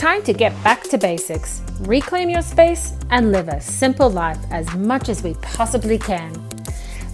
[0.00, 4.74] time to get back to basics, reclaim your space, and live a simple life as
[4.74, 6.32] much as we possibly can.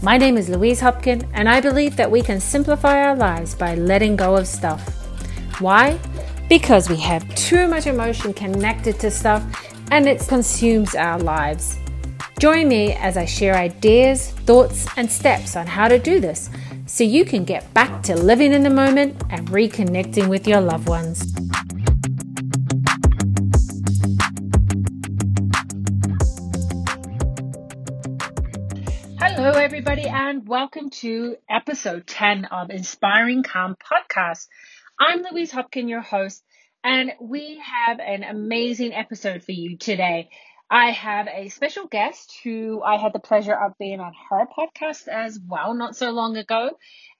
[0.03, 3.75] My name is Louise Hopkin, and I believe that we can simplify our lives by
[3.75, 4.87] letting go of stuff.
[5.59, 5.99] Why?
[6.49, 9.43] Because we have too much emotion connected to stuff
[9.91, 11.77] and it consumes our lives.
[12.39, 16.51] Join me as I share ideas, thoughts, and steps on how to do this
[16.87, 20.89] so you can get back to living in the moment and reconnecting with your loved
[20.89, 21.36] ones.
[29.67, 34.47] Everybody, and welcome to episode 10 of Inspiring Calm Podcast.
[34.97, 36.45] I'm Louise Hopkin, your host,
[36.85, 40.31] and we have an amazing episode for you today.
[40.71, 45.09] I have a special guest who I had the pleasure of being on her podcast
[45.09, 46.71] as well not so long ago.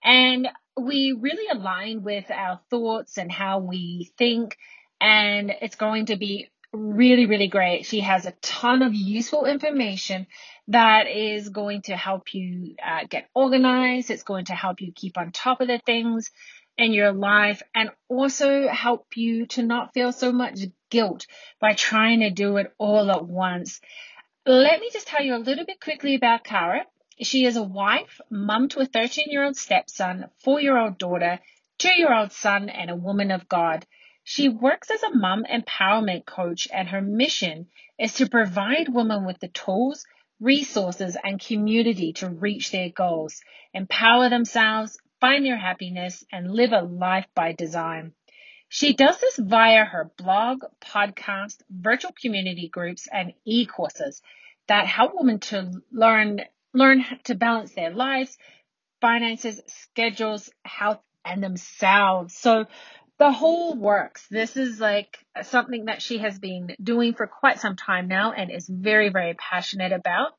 [0.01, 0.47] And
[0.79, 4.55] we really align with our thoughts and how we think.
[5.01, 7.85] And it's going to be really, really great.
[7.85, 10.27] She has a ton of useful information
[10.69, 14.11] that is going to help you uh, get organized.
[14.11, 16.31] It's going to help you keep on top of the things
[16.77, 21.25] in your life and also help you to not feel so much guilt
[21.59, 23.81] by trying to do it all at once.
[24.45, 26.85] Let me just tell you a little bit quickly about Kara.
[27.19, 31.39] She is a wife, mum to a 13 year old stepson, four year old daughter,
[31.79, 33.85] two year old son, and a woman of God.
[34.29, 39.39] She works as a mum empowerment coach, and her mission is to provide women with
[39.39, 40.05] the tools,
[40.41, 43.39] resources, and community to reach their goals,
[43.73, 48.11] empower themselves, find their happiness, and live a life by design.
[48.67, 54.21] She does this via her blog, podcast, virtual community groups, and e-courses
[54.67, 56.41] that help women to learn
[56.73, 58.37] learn to balance their lives,
[58.99, 62.35] finances, schedules, health, and themselves.
[62.35, 62.65] So
[63.19, 64.25] the whole works.
[64.29, 68.51] This is like something that she has been doing for quite some time now and
[68.51, 70.31] is very, very passionate about.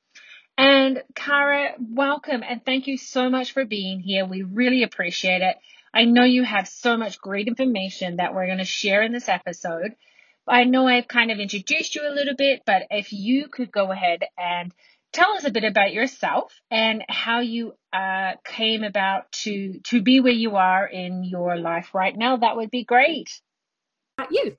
[0.56, 4.24] And Kara, welcome and thank you so much for being here.
[4.24, 5.56] We really appreciate it.
[5.92, 9.28] I know you have so much great information that we're going to share in this
[9.28, 9.94] episode.
[10.46, 13.90] I know I've kind of introduced you a little bit, but if you could go
[13.92, 14.72] ahead and
[15.12, 20.20] tell us a bit about yourself and how you uh, came about to to be
[20.20, 22.36] where you are in your life right now.
[22.36, 23.28] That would be great.
[24.30, 24.56] You.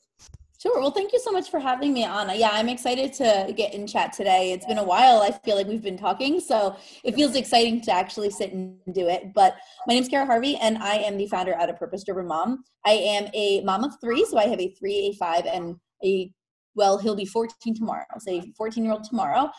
[0.62, 0.78] Sure.
[0.82, 2.36] Well, thank you so much for having me, Anna.
[2.36, 4.52] Yeah, I'm excited to get in chat today.
[4.52, 5.22] It's been a while.
[5.22, 9.08] I feel like we've been talking, so it feels exciting to actually sit and do
[9.08, 9.34] it.
[9.34, 9.56] But
[9.88, 12.66] my name's Kara Harvey, and I am the founder at A Purpose Driven Mom.
[12.86, 16.30] I am a mom of three, so I have a three, a five, and a
[16.76, 18.04] well, he'll be 14 tomorrow.
[18.12, 19.52] I'll say 14 year old tomorrow.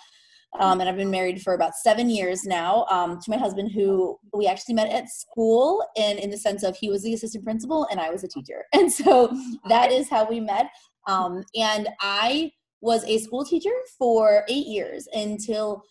[0.59, 4.19] Um, and I've been married for about seven years now um, to my husband, who
[4.35, 7.87] we actually met at school, and in the sense of he was the assistant principal
[7.91, 9.33] and I was a teacher, and so
[9.69, 10.67] that is how we met.
[11.07, 15.83] Um, and I was a school teacher for eight years until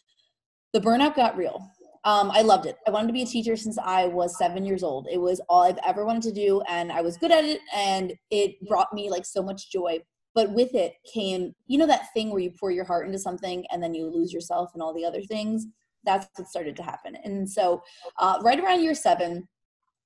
[0.73, 1.65] the burnout got real.
[2.05, 2.77] Um, I loved it.
[2.87, 5.07] I wanted to be a teacher since I was seven years old.
[5.11, 8.13] It was all I've ever wanted to do, and I was good at it, and
[8.29, 9.99] it brought me like so much joy
[10.39, 13.65] but with it came you know that thing where you pour your heart into something
[13.71, 15.67] and then you lose yourself and all the other things?
[16.05, 17.17] That's what started to happen.
[17.25, 17.83] And so
[18.19, 19.49] uh, right around year seven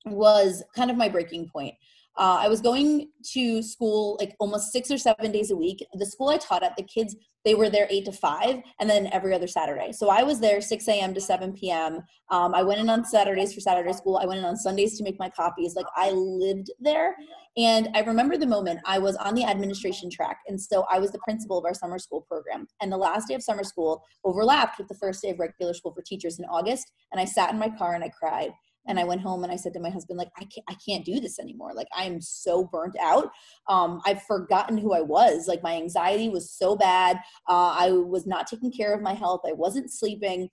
[0.07, 1.75] was kind of my breaking point
[2.18, 5.85] uh, I was going to school like almost six or seven days a week.
[5.94, 9.07] The school I taught at, the kids, they were there eight to five and then
[9.12, 9.91] every other Saturday.
[9.91, 11.13] So I was there 6 a.m.
[11.13, 12.02] to 7 p.m.
[12.29, 14.18] Um, I went in on Saturdays for Saturday school.
[14.18, 15.75] I went in on Sundays to make my copies.
[15.75, 17.16] Like I lived there.
[17.57, 20.38] And I remember the moment I was on the administration track.
[20.47, 22.68] And so I was the principal of our summer school program.
[22.81, 25.94] And the last day of summer school overlapped with the first day of regular school
[25.94, 26.91] for teachers in August.
[27.12, 28.52] And I sat in my car and I cried
[28.88, 31.05] and i went home and i said to my husband like i can't i can't
[31.05, 31.73] do this anymore.
[31.73, 33.29] Like i'm so burnt out.
[33.67, 35.47] Um, i've forgotten who i was.
[35.47, 37.17] Like my anxiety was so bad.
[37.47, 39.41] Uh, i was not taking care of my health.
[39.47, 40.49] I wasn't sleeping.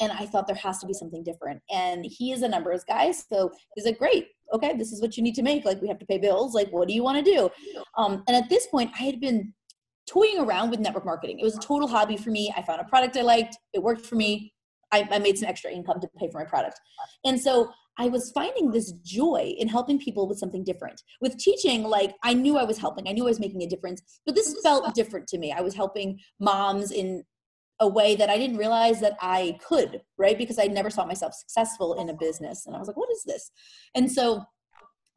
[0.00, 1.60] And i thought there has to be something different.
[1.70, 4.28] And he is a numbers guy so he's like great.
[4.52, 5.64] Okay this is what you need to make.
[5.64, 6.54] Like we have to pay bills.
[6.54, 7.50] Like what do you want to do?
[7.96, 9.52] Um, and at this point i had been
[10.08, 11.38] toying around with network marketing.
[11.38, 12.52] It was a total hobby for me.
[12.56, 13.58] I found a product i liked.
[13.74, 14.52] It worked for me
[14.92, 16.80] I, I made some extra income to pay for my product.
[17.24, 21.02] And so I was finding this joy in helping people with something different.
[21.20, 24.02] With teaching, like I knew I was helping, I knew I was making a difference,
[24.24, 25.52] but this felt different to me.
[25.52, 27.24] I was helping moms in
[27.80, 30.38] a way that I didn't realize that I could, right?
[30.38, 32.66] Because I never saw myself successful in a business.
[32.66, 33.50] And I was like, what is this?
[33.94, 34.44] And so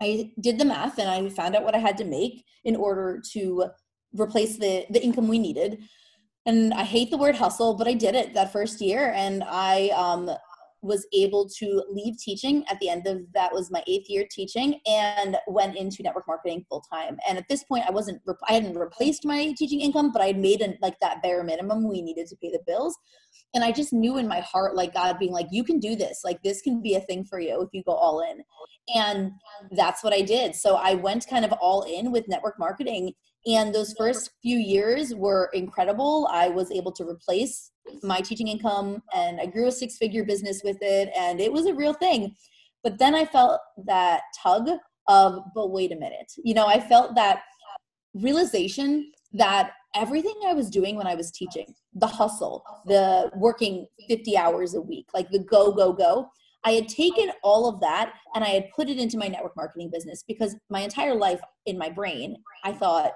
[0.01, 3.21] I did the math and I found out what I had to make in order
[3.33, 3.65] to
[4.13, 5.83] replace the, the income we needed
[6.45, 9.89] and I hate the word hustle, but I did it that first year, and I
[9.89, 10.29] um,
[10.81, 14.79] was able to leave teaching at the end of that was my eighth year teaching
[14.87, 17.17] and went into network marketing full time.
[17.27, 20.39] And at this point, I wasn't I hadn't replaced my teaching income, but I had
[20.39, 22.97] made an, like that bare minimum we needed to pay the bills.
[23.53, 26.21] And I just knew in my heart, like God being like, you can do this.
[26.23, 28.41] Like this can be a thing for you if you go all in.
[28.95, 29.31] And
[29.71, 30.55] that's what I did.
[30.55, 33.13] So I went kind of all in with network marketing
[33.45, 36.27] and those first few years were incredible.
[36.31, 37.71] I was able to replace
[38.03, 41.65] my teaching income and I grew a six figure business with it, and it was
[41.65, 42.35] a real thing.
[42.83, 44.69] But then I felt that tug
[45.07, 46.31] of, but wait a minute.
[46.43, 47.41] You know, I felt that
[48.13, 54.37] realization that everything I was doing when I was teaching, the hustle, the working 50
[54.37, 56.29] hours a week, like the go, go, go,
[56.63, 59.89] I had taken all of that and I had put it into my network marketing
[59.91, 63.11] business because my entire life in my brain, I thought,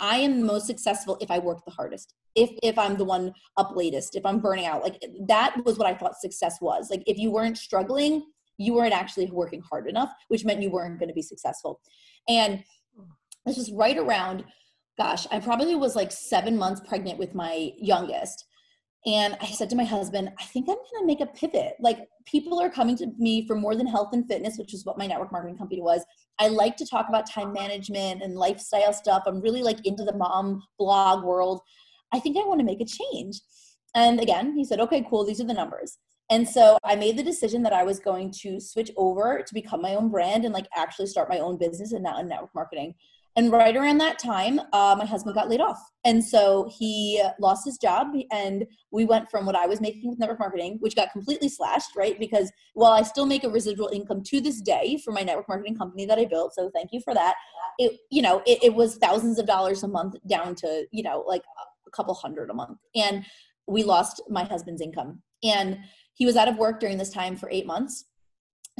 [0.00, 2.14] I am most successful if I work the hardest.
[2.34, 4.82] If if I'm the one up latest, if I'm burning out.
[4.82, 6.90] Like that was what I thought success was.
[6.90, 8.24] Like if you weren't struggling,
[8.58, 11.80] you weren't actually working hard enough, which meant you weren't going to be successful.
[12.28, 12.64] And
[13.46, 14.44] this was right around
[15.00, 18.44] gosh, I probably was like 7 months pregnant with my youngest.
[19.06, 21.72] And I said to my husband, I think I'm going to make a pivot.
[21.80, 24.98] Like people are coming to me for more than health and fitness, which is what
[24.98, 26.04] my network marketing company was.
[26.40, 29.24] I like to talk about time management and lifestyle stuff.
[29.26, 31.60] I'm really like into the mom blog world.
[32.12, 33.40] I think I want to make a change.
[33.94, 35.24] And again, he said, okay, cool.
[35.24, 35.98] These are the numbers.
[36.30, 39.82] And so I made the decision that I was going to switch over to become
[39.82, 42.94] my own brand and like actually start my own business and not in network marketing.
[43.40, 45.80] And right around that time, uh, my husband got laid off.
[46.04, 48.08] And so he lost his job.
[48.30, 51.96] And we went from what I was making with network marketing, which got completely slashed,
[51.96, 52.20] right?
[52.20, 55.78] Because while I still make a residual income to this day for my network marketing
[55.78, 57.34] company that I built, so thank you for that.
[57.78, 61.24] It, you know, it, it was thousands of dollars a month down to, you know,
[61.26, 61.44] like
[61.86, 62.76] a couple hundred a month.
[62.94, 63.24] And
[63.66, 65.22] we lost my husband's income.
[65.42, 65.78] And
[66.12, 68.04] he was out of work during this time for eight months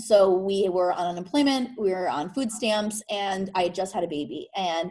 [0.01, 4.05] so we were on unemployment we were on food stamps and i had just had
[4.05, 4.49] a baby.
[4.57, 4.91] And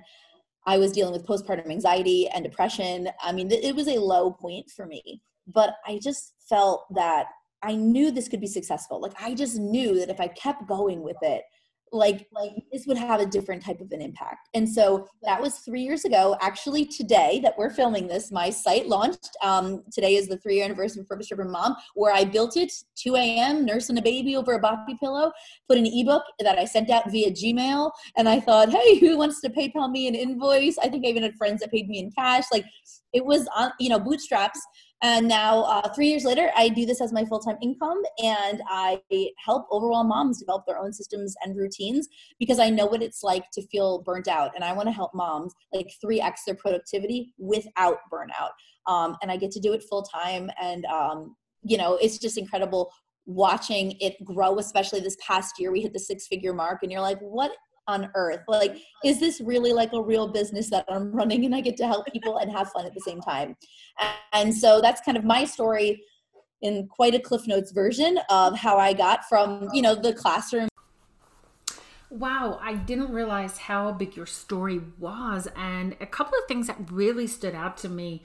[0.66, 3.10] i was dealing with postpartum anxiety and depression.
[3.24, 5.22] I mean it was a low point for me.
[5.48, 7.28] But i just felt that
[7.64, 9.02] i knew this could be successful.
[9.02, 11.44] Like i just knew that if i kept going with it
[11.92, 14.50] like like this would have a different type of an impact.
[14.54, 16.38] And so that was three years ago.
[16.42, 20.66] Actually today that we're filming this my site launched um, today is the three year
[20.66, 24.54] anniversary of purpose driven mom where i built it 2 a.m nursing a baby over
[24.54, 25.32] a boppy pillow
[25.68, 29.42] put an ebook that i sent out via gmail and i thought hey who wants
[29.42, 30.78] to paypal me an invoice?
[30.78, 32.46] I think i even had friends that paid me in cash.
[32.52, 32.66] Like
[33.14, 34.60] it was on you know bootstraps
[35.02, 38.62] and now, uh, three years later, I do this as my full time income and
[38.68, 39.02] I
[39.44, 43.50] help overwhelmed moms develop their own systems and routines because I know what it's like
[43.52, 44.52] to feel burnt out.
[44.56, 48.52] And I want to help moms like 3x their productivity without burnout.
[48.92, 50.52] Um, and I get to do it full time.
[50.62, 52.92] And, um, you know, it's just incredible
[53.26, 55.72] watching it grow, especially this past year.
[55.72, 57.52] We hit the six figure mark, and you're like, what
[57.90, 58.42] on earth?
[58.48, 61.88] Like, is this really like a real business that I'm running and I get to
[61.88, 63.56] help people and have fun at the same time?
[64.32, 66.04] And so that's kind of my story
[66.62, 70.70] in quite a Cliff Notes version of how I got from, you know, the classroom.
[72.10, 75.48] Wow, I didn't realize how big your story was.
[75.56, 78.24] And a couple of things that really stood out to me.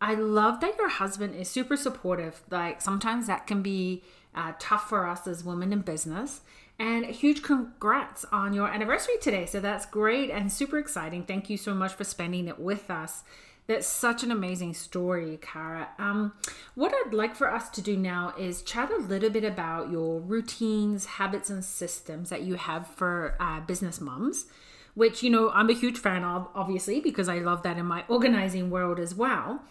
[0.00, 2.42] I love that your husband is super supportive.
[2.50, 4.02] Like sometimes that can be
[4.34, 6.42] uh, tough for us as women in business.
[6.82, 9.46] And huge congrats on your anniversary today.
[9.46, 11.22] So that's great and super exciting.
[11.22, 13.22] Thank you so much for spending it with us.
[13.68, 15.90] That's such an amazing story, Kara.
[16.00, 16.32] Um,
[16.74, 20.18] what I'd like for us to do now is chat a little bit about your
[20.18, 24.46] routines, habits, and systems that you have for uh, business moms,
[24.94, 28.02] which, you know, I'm a huge fan of, obviously, because I love that in my
[28.08, 29.62] organizing world as well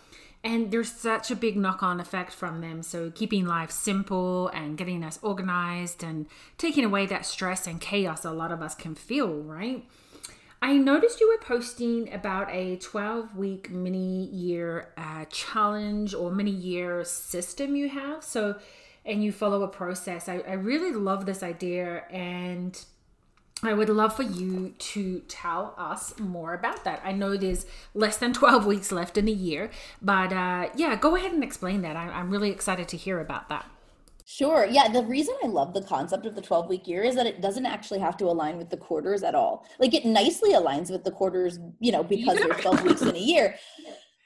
[0.44, 2.82] and there's such a big knock on effect from them.
[2.82, 6.26] So, keeping life simple and getting us organized and
[6.58, 9.86] taking away that stress and chaos a lot of us can feel, right?
[10.64, 16.52] I noticed you were posting about a 12 week mini year uh, challenge or mini
[16.52, 18.24] year system you have.
[18.24, 18.56] So,
[19.04, 20.30] and you follow a process.
[20.30, 22.80] I, I really love this idea and
[23.64, 27.02] I would love for you to tell us more about that.
[27.04, 29.70] I know there's less than 12 weeks left in the year,
[30.02, 31.96] but uh, yeah, go ahead and explain that.
[31.96, 33.66] I, I'm really excited to hear about that.
[34.26, 34.66] Sure.
[34.66, 34.88] Yeah.
[34.88, 37.66] The reason I love the concept of the 12 week year is that it doesn't
[37.66, 39.68] actually have to align with the quarters at all.
[39.78, 43.20] Like it nicely aligns with the quarters, you know, because there's 12 weeks in a
[43.20, 43.56] year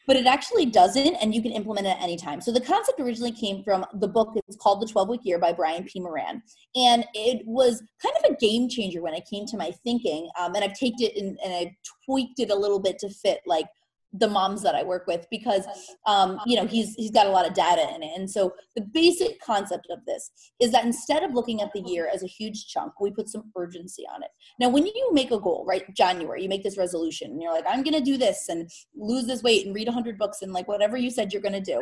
[0.08, 3.00] but it actually doesn't and you can implement it at any time so the concept
[3.00, 6.00] originally came from the book it's called the 12 week year by brian p.
[6.00, 6.42] Moran
[6.76, 10.56] and it was kind of a game changer when it came to my thinking um,
[10.56, 11.74] and i've taken it and, and i've
[12.06, 13.68] tweaked it a little bit to fit like
[14.18, 15.66] the moms that I work with because
[16.06, 18.12] um, you know he's he's got a lot of data in it.
[18.16, 22.10] And so the basic concept of this is that instead of looking at the year
[22.14, 24.30] as a huge chunk, we put some urgency on it.
[24.60, 27.66] Now, when you make a goal, right, January, you make this resolution, and you're like,
[27.68, 30.68] I'm going to do this and lose this weight and read 100 books and like
[30.68, 31.82] whatever you said you're going to do.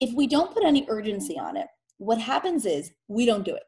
[0.00, 1.66] If we don't put any urgency on it,
[1.98, 3.64] what happens is we don't do it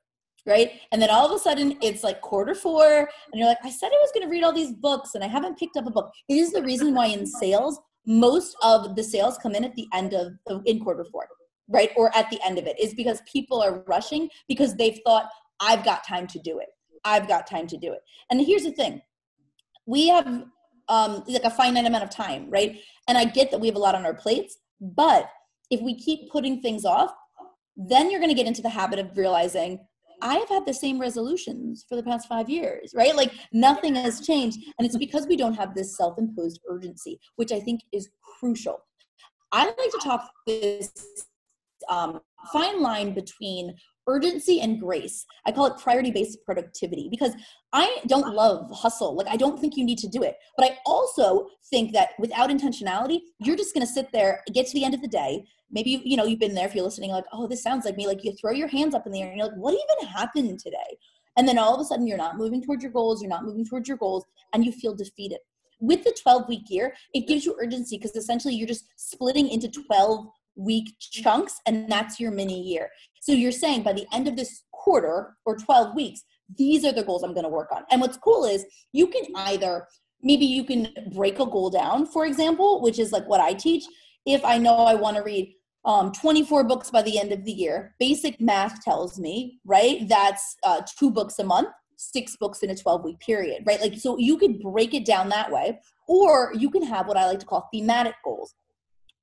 [0.47, 0.73] right?
[0.92, 3.88] And then all of a sudden it's like quarter four, and you're like, I said
[3.88, 6.11] I was going to read all these books and I haven't picked up a book.
[6.28, 9.87] It is the reason why in sales, most of the sales come in at the
[9.92, 10.32] end of,
[10.64, 11.26] in quarter four,
[11.68, 11.90] right?
[11.97, 15.28] Or at the end of it, is because people are rushing because they've thought,
[15.61, 16.68] I've got time to do it.
[17.04, 18.00] I've got time to do it.
[18.30, 19.02] And here's the thing
[19.87, 20.44] we have
[20.88, 22.80] um, like a finite amount of time, right?
[23.09, 25.30] And I get that we have a lot on our plates, but
[25.70, 27.12] if we keep putting things off,
[27.76, 29.78] then you're going to get into the habit of realizing
[30.22, 33.14] I've had the same resolutions for the past five years, right?
[33.14, 34.58] Like nothing has changed.
[34.78, 38.08] And it's because we don't have this self imposed urgency, which I think is
[38.38, 38.78] crucial.
[39.52, 40.92] I like to talk this
[41.88, 42.20] um,
[42.52, 43.74] fine line between
[44.11, 45.25] urgency and grace.
[45.47, 47.33] I call it priority based productivity because
[47.73, 49.14] I don't love hustle.
[49.14, 50.37] Like, I don't think you need to do it.
[50.57, 54.75] But I also think that without intentionality, you're just going to sit there, get to
[54.75, 57.11] the end of the day, maybe you, you know you've been there if you're listening
[57.11, 59.29] like oh this sounds like me like you throw your hands up in the air
[59.29, 60.99] and you're like what even happened today
[61.37, 63.64] and then all of a sudden you're not moving towards your goals you're not moving
[63.64, 65.38] towards your goals and you feel defeated
[65.81, 69.69] with the 12 week year it gives you urgency because essentially you're just splitting into
[69.69, 70.26] 12
[70.61, 72.90] week chunks and that's your mini year
[73.21, 76.23] so you're saying by the end of this quarter or 12 weeks
[76.57, 79.23] these are the goals i'm going to work on and what's cool is you can
[79.37, 79.87] either
[80.23, 83.85] maybe you can break a goal down for example which is like what i teach
[84.26, 87.52] if i know i want to read um, 24 books by the end of the
[87.52, 87.95] year.
[87.99, 90.07] Basic math tells me, right?
[90.09, 93.81] That's uh, two books a month, six books in a 12 week period, right?
[93.81, 97.26] Like, so you could break it down that way, or you can have what I
[97.26, 98.55] like to call thematic goals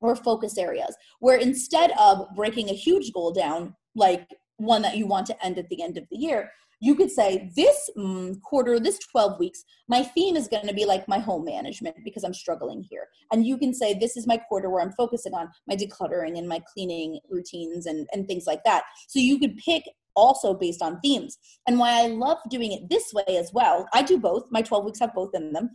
[0.02, 4.28] or focus areas, where instead of breaking a huge goal down, like
[4.58, 7.52] one that you want to end at the end of the year, you could say
[7.56, 11.44] this mm, quarter this 12 weeks my theme is going to be like my home
[11.46, 13.08] management because i'm struggling here.
[13.32, 16.48] And you can say this is my quarter where i'm focusing on my decluttering and
[16.48, 18.84] my cleaning routines and, and things like that.
[19.08, 19.84] So you could pick
[20.16, 21.38] also based on themes.
[21.68, 24.46] And why i love doing it this way as well i do both.
[24.52, 25.70] My 12 weeks have both in them.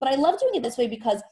[0.00, 1.22] But i love doing it this way because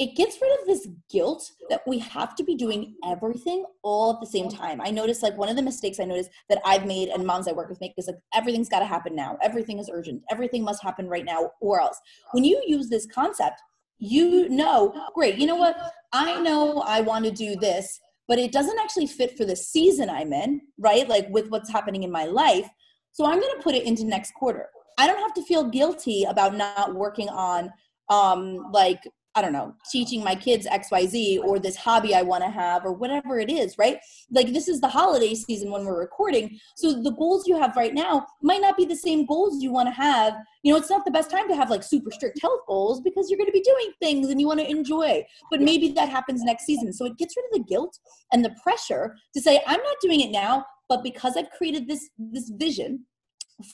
[0.00, 4.20] it gets rid of this guilt that we have to be doing everything all at
[4.20, 4.80] the same time.
[4.80, 7.52] I notice like one of the mistakes I noticed that I've made and moms I
[7.52, 9.38] work with make is like everything's got to happen now.
[9.40, 10.22] Everything is urgent.
[10.32, 12.00] Everything must happen right now or else.
[12.32, 13.60] When you use this concept,
[13.98, 15.76] you know, great, you know what?
[16.12, 20.10] I know I want to do this, but it doesn't actually fit for the season
[20.10, 21.08] I'm in, right?
[21.08, 22.68] Like with what's happening in my life.
[23.12, 24.66] So I'm going to put it into next quarter.
[24.98, 27.72] I don't have to feel guilty about not working on
[28.10, 29.00] um like
[29.36, 32.92] I don't know, teaching my kids XYZ or this hobby I want to have or
[32.92, 33.98] whatever it is, right?
[34.30, 36.60] Like this is the holiday season when we're recording.
[36.76, 39.88] So the goals you have right now might not be the same goals you want
[39.88, 40.34] to have.
[40.62, 43.28] You know, it's not the best time to have like super strict health goals because
[43.28, 45.24] you're going to be doing things and you want to enjoy.
[45.50, 46.92] But maybe that happens next season.
[46.92, 47.98] So it gets rid of the guilt
[48.32, 52.08] and the pressure to say, I'm not doing it now, but because I've created this
[52.18, 53.04] this vision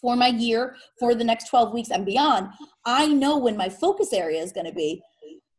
[0.00, 2.48] for my year, for the next 12 weeks and beyond,
[2.84, 5.02] I know when my focus area is going to be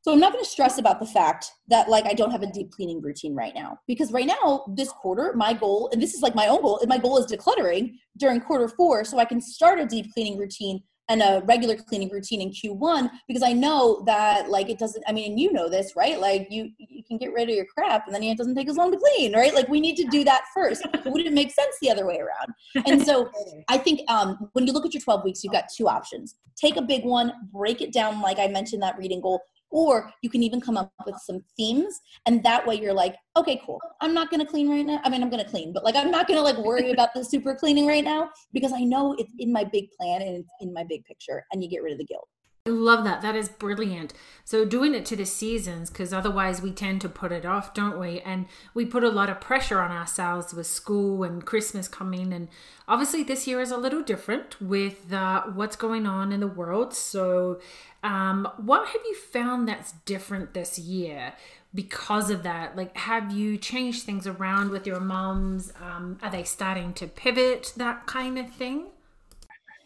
[0.01, 2.51] so I'm not going to stress about the fact that like I don't have a
[2.51, 6.21] deep cleaning routine right now because right now this quarter my goal and this is
[6.21, 9.79] like my own goal my goal is decluttering during quarter 4 so I can start
[9.79, 14.49] a deep cleaning routine and a regular cleaning routine in Q1 because I know that
[14.49, 16.19] like it doesn't I mean and you know this right?
[16.19, 18.77] Like you you can get rid of your crap and then it doesn't take as
[18.77, 19.53] long to clean right?
[19.53, 20.85] Like we need to do that first.
[20.93, 22.87] It wouldn't make sense the other way around?
[22.87, 23.29] And so
[23.67, 26.35] I think um, when you look at your 12 weeks you've got two options.
[26.55, 30.29] Take a big one break it down like I mentioned that reading goal or you
[30.29, 33.79] can even come up with some themes and that way you're like okay cool.
[34.01, 34.99] I'm not to clean right now.
[35.03, 37.55] I mean i'm to clean but like i'm not to like worry about the super
[37.55, 40.83] cleaning right now because i know it's in my big plan and it's in my
[40.83, 42.27] big picture and you get rid of the guilt
[42.67, 43.23] I love that.
[43.23, 44.13] That is brilliant.
[44.45, 47.99] So doing it to the seasons because otherwise we tend to put it off, don't
[47.99, 48.19] we?
[48.21, 52.31] And we put a lot of pressure on ourselves with school and Christmas coming.
[52.31, 52.49] And
[52.87, 56.93] obviously this year is a little different with uh, what's going on in the world.
[56.93, 57.59] So
[58.03, 61.33] um, what have you found that's different this year
[61.73, 62.77] because of that?
[62.77, 65.73] Like, have you changed things around with your moms?
[65.81, 68.89] Um, are they starting to pivot, that kind of thing?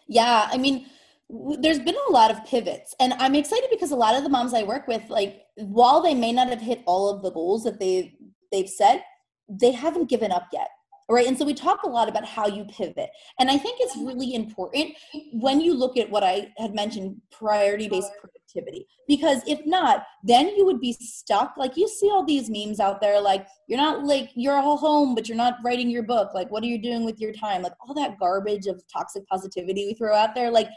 [0.07, 0.87] Yeah, I mean,
[1.29, 4.53] there's been a lot of pivots and i'm excited because a lot of the moms
[4.53, 7.79] i work with like while they may not have hit all of the goals that
[7.79, 8.13] they
[8.51, 9.03] they've set
[9.49, 10.69] they haven't given up yet
[11.07, 11.27] right?
[11.27, 14.33] And so we talk a lot about how you pivot and i think it's really
[14.33, 14.95] important
[15.33, 20.47] when you look at what i had mentioned priority based productivity because if not then
[20.55, 21.55] you would be stuck.
[21.57, 25.15] Like you see all these memes out there like you're not like you're all home
[25.15, 26.33] but you're not writing your book.
[26.33, 27.61] Like what are you doing with your time?
[27.61, 30.69] Like all that garbage of toxic positivity we throw out there like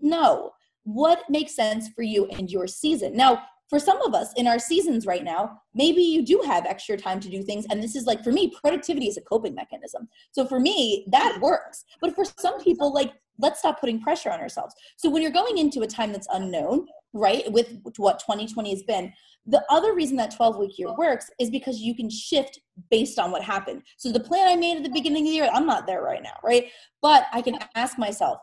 [0.00, 0.50] no
[0.84, 4.58] what makes sense for you and your season now for some of us in our
[4.58, 7.66] seasons right now, maybe you do have extra time to do things.
[7.70, 10.08] And this is like, for me, productivity is a coping mechanism.
[10.32, 11.84] So for me, that works.
[12.00, 14.74] But for some people, like, let's stop putting pressure on ourselves.
[14.96, 19.12] So when you're going into a time that's unknown, right, with what 2020 has been,
[19.46, 22.58] the other reason that 12 week year works is because you can shift
[22.90, 23.82] based on what happened.
[23.96, 26.22] So the plan I made at the beginning of the year, I'm not there right
[26.22, 26.70] now, right?
[27.00, 28.38] But I can ask myself,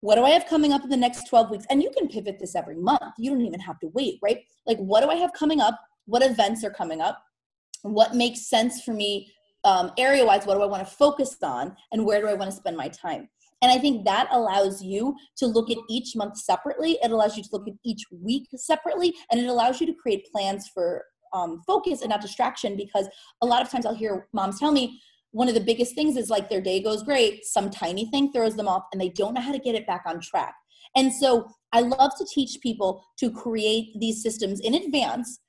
[0.00, 1.66] what do I have coming up in the next 12 weeks?
[1.70, 3.14] And you can pivot this every month.
[3.18, 4.44] You don't even have to wait, right?
[4.66, 5.80] Like, what do I have coming up?
[6.06, 7.22] What events are coming up?
[7.82, 9.32] What makes sense for me
[9.64, 10.46] um, area wise?
[10.46, 11.76] What do I want to focus on?
[11.92, 13.28] And where do I want to spend my time?
[13.62, 16.98] And I think that allows you to look at each month separately.
[17.02, 19.14] It allows you to look at each week separately.
[19.30, 23.08] And it allows you to create plans for um, focus and not distraction because
[23.42, 25.00] a lot of times I'll hear moms tell me,
[25.36, 28.56] one of the biggest things is like their day goes great, some tiny thing throws
[28.56, 30.54] them off, and they don't know how to get it back on track.
[30.96, 35.40] And so I love to teach people to create these systems in advance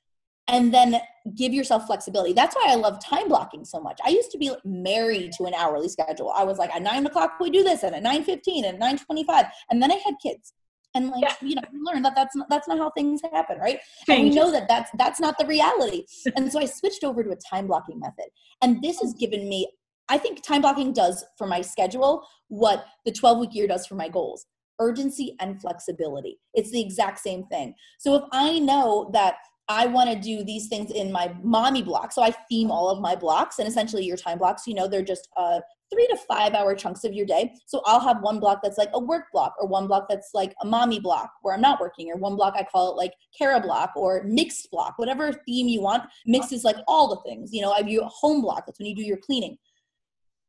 [0.50, 1.00] and then
[1.38, 2.34] give yourself flexibility.
[2.34, 3.98] That's why I love time blocking so much.
[4.06, 6.34] I used to be married to an hourly schedule.
[6.36, 8.98] I was like, at nine o'clock we do this, and at nine fifteen, and nine
[8.98, 10.52] twenty-five, and then I had kids,
[10.96, 11.34] and like yeah.
[11.42, 13.80] you know, we learned that that's not, that's not how things happen, right?
[14.06, 16.06] Thank and we know that that's that's not the reality.
[16.36, 18.30] and so I switched over to a time blocking method,
[18.62, 19.70] and this has given me
[20.10, 23.96] I think time blocking does for my schedule what the 12 week year does for
[23.96, 24.46] my goals
[24.80, 26.40] urgency and flexibility.
[26.54, 27.74] It's the exact same thing.
[28.00, 29.36] So if I know that
[29.70, 33.02] I want to do these things in my mommy block, so I theme all of
[33.02, 35.60] my blocks and essentially your time blocks, you know, they're just uh,
[35.92, 37.54] three to five hour chunks of your day.
[37.66, 40.54] So I'll have one block that's like a work block, or one block that's like
[40.62, 43.60] a mommy block where I'm not working, or one block I call it like Kara
[43.60, 46.04] block or mixed block, whatever theme you want.
[46.26, 48.88] Mixed is like all the things, you know, I view a home block, that's when
[48.88, 49.58] you do your cleaning.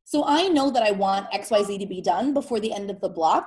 [0.09, 3.11] So I know that I want XYZ to be done before the end of the
[3.11, 3.47] block.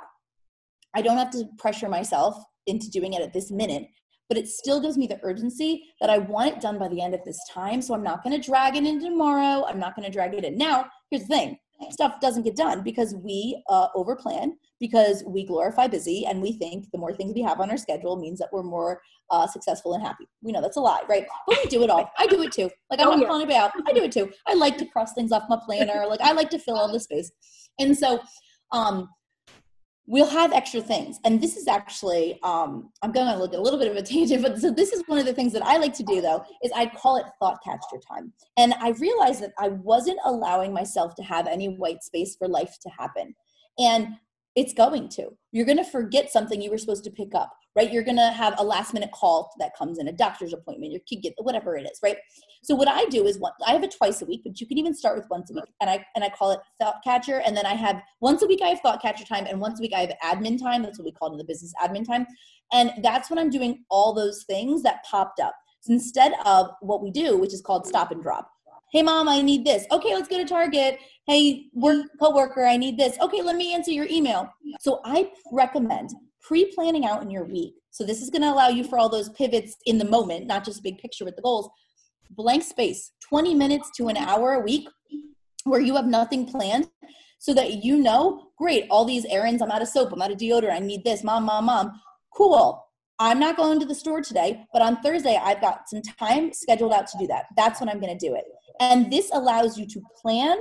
[0.94, 2.38] I don't have to pressure myself
[2.68, 3.88] into doing it at this minute,
[4.30, 7.16] but it still gives me the urgency that I want it done by the end
[7.16, 7.82] of this time.
[7.82, 9.66] So I'm not going to drag it into tomorrow.
[9.68, 10.56] I'm not going to drag it in.
[10.56, 11.58] Now, here's the thing
[11.90, 16.86] stuff doesn't get done because we uh, overplan because we glorify busy and we think
[16.92, 20.04] the more things we have on our schedule means that we're more uh, successful and
[20.04, 20.28] happy.
[20.42, 21.26] We know that's a lie, right?
[21.48, 22.12] But we do it all.
[22.18, 22.70] I do it too.
[22.90, 23.28] Like I'm oh, not yeah.
[23.28, 23.72] calling about.
[23.88, 24.32] I do it too.
[24.48, 26.06] I like to cross things off my planner.
[26.08, 27.32] Like I like to fill all the space.
[27.80, 28.20] And so
[28.72, 29.10] um,
[30.12, 31.22] we'll have extra things.
[31.24, 34.44] And this is actually, um, I'm going to look a little bit of a tangent,
[34.44, 36.70] but so this is one of the things that I like to do though, is
[36.76, 38.34] I call it thought catcher time.
[38.58, 42.76] And I realized that I wasn't allowing myself to have any white space for life
[42.82, 43.34] to happen.
[43.80, 44.18] And
[44.56, 45.30] it's going to.
[45.52, 47.92] You're going to forget something you were supposed to pick up, right?
[47.92, 51.02] You're going to have a last minute call that comes in, a doctor's appointment, your
[51.08, 52.18] kid get whatever it is, right?
[52.64, 54.94] So what I do is I have it twice a week, but you can even
[54.94, 57.66] start with once a week, and I and I call it thought catcher, and then
[57.66, 60.02] I have once a week I have thought catcher time, and once a week I
[60.02, 60.84] have admin time.
[60.84, 62.26] That's what we call it in the business admin time,
[62.74, 65.56] and that's when I'm doing all those things that popped up.
[65.80, 68.50] So instead of what we do, which is called stop and drop.
[68.92, 69.86] Hey mom, I need this.
[69.90, 71.00] Okay, let's go to Target.
[71.26, 73.18] Hey work coworker i need this.
[73.22, 74.52] Okay let me answer your email.
[74.82, 76.10] So i recommend
[76.42, 77.76] pre-planning out in your week.
[77.92, 80.66] So this is going to allow you for all those pivots in the moment not
[80.66, 81.70] just big picture with the goals.
[82.32, 84.90] Blank space 20 minutes to an hour a week
[85.64, 86.90] where you have nothing planned
[87.40, 90.38] so that you know great all these errands i'm out of soap i'm out of
[90.38, 91.92] deodorant i need this mom mom mom.
[92.36, 92.84] Cool
[93.22, 96.92] i'm not going to the store today but on thursday i've got some time scheduled
[96.92, 97.46] out to do that.
[97.56, 98.46] That's when i'm going to do it.
[98.80, 100.58] And this allows you to plan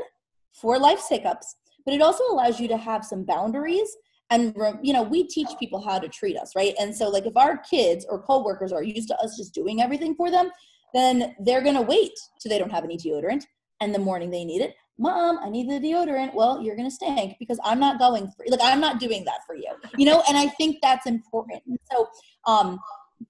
[0.52, 3.90] for life's hiccups, but it also allows you to have some boundaries
[4.28, 6.74] and you know we teach people how to treat us right?
[6.78, 10.14] And so like if our kids or coworkers are used to us just doing everything
[10.14, 10.50] for them
[10.92, 13.44] then they're going to wait till they don't have any deodorant
[13.80, 16.34] and the morning they need it mom i need the deodorant.
[16.34, 19.40] Well you're going to stink because i'm not going for like i'm not doing that
[19.46, 20.22] for you you know?
[20.28, 21.62] And i think that's important.
[21.90, 22.08] So
[22.46, 22.78] um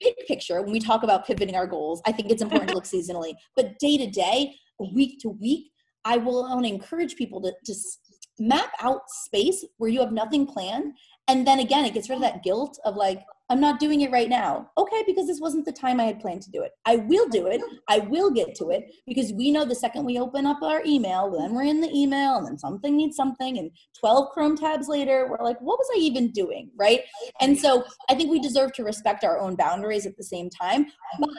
[0.00, 2.85] big picture when we talk about pivoting our goals i think it's important to look
[2.85, 3.35] seasonally.
[3.56, 4.54] But day to day
[4.94, 5.70] week to week
[6.04, 8.00] I will encourage people to just
[8.38, 10.94] map out space where you have nothing planned.
[11.28, 14.12] And then again, it gets rid of that guilt of like, I'm not doing it
[14.12, 14.70] right now.
[14.78, 16.70] Okay, because this wasn't the time I had planned to do it.
[16.86, 17.60] I will do it.
[17.88, 21.30] I will get to it because we know the second we open up our email,
[21.30, 23.58] then we're in the email and then something needs something.
[23.58, 26.70] And 12 Chrome tabs later, we're like, what was I even doing?
[26.78, 27.00] Right.
[27.40, 30.86] And so I think we deserve to respect our own boundaries at the same time.
[31.18, 31.30] But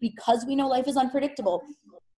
[0.00, 1.62] because we know life is unpredictable,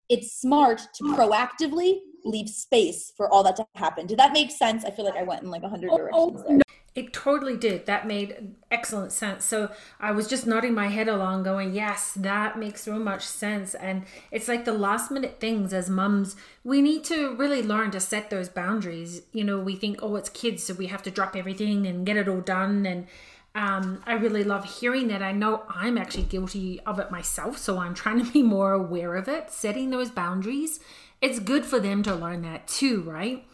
[0.09, 4.07] it's smart to proactively leave space for all that to happen.
[4.07, 4.85] Did that make sense?
[4.85, 6.61] I feel like I went in like a hundred oh, directions there.
[6.99, 7.87] It totally did.
[7.87, 9.45] That made excellent sense.
[9.45, 13.75] So I was just nodding my head along, going, Yes, that makes so much sense.
[13.77, 18.01] And it's like the last minute things as mums, we need to really learn to
[18.01, 19.23] set those boundaries.
[19.33, 22.17] You know, we think, Oh, it's kids, so we have to drop everything and get
[22.17, 22.85] it all done.
[22.85, 23.07] And
[23.55, 25.23] um, I really love hearing that.
[25.23, 27.59] I know I'm actually guilty of it myself.
[27.59, 30.81] So I'm trying to be more aware of it, setting those boundaries.
[31.21, 33.45] It's good for them to learn that too, right?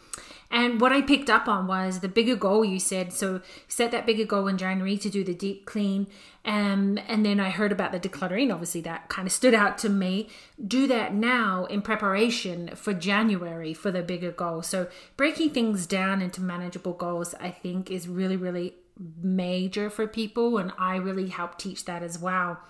[0.54, 3.12] And what I picked up on was the bigger goal you said.
[3.12, 6.06] So set that bigger goal in January to do the deep clean.
[6.44, 8.52] Um, and then I heard about the decluttering.
[8.52, 10.28] Obviously, that kind of stood out to me.
[10.64, 14.62] Do that now in preparation for January for the bigger goal.
[14.62, 18.74] So breaking things down into manageable goals, I think, is really, really
[19.20, 20.58] major for people.
[20.58, 22.60] And I really help teach that as well.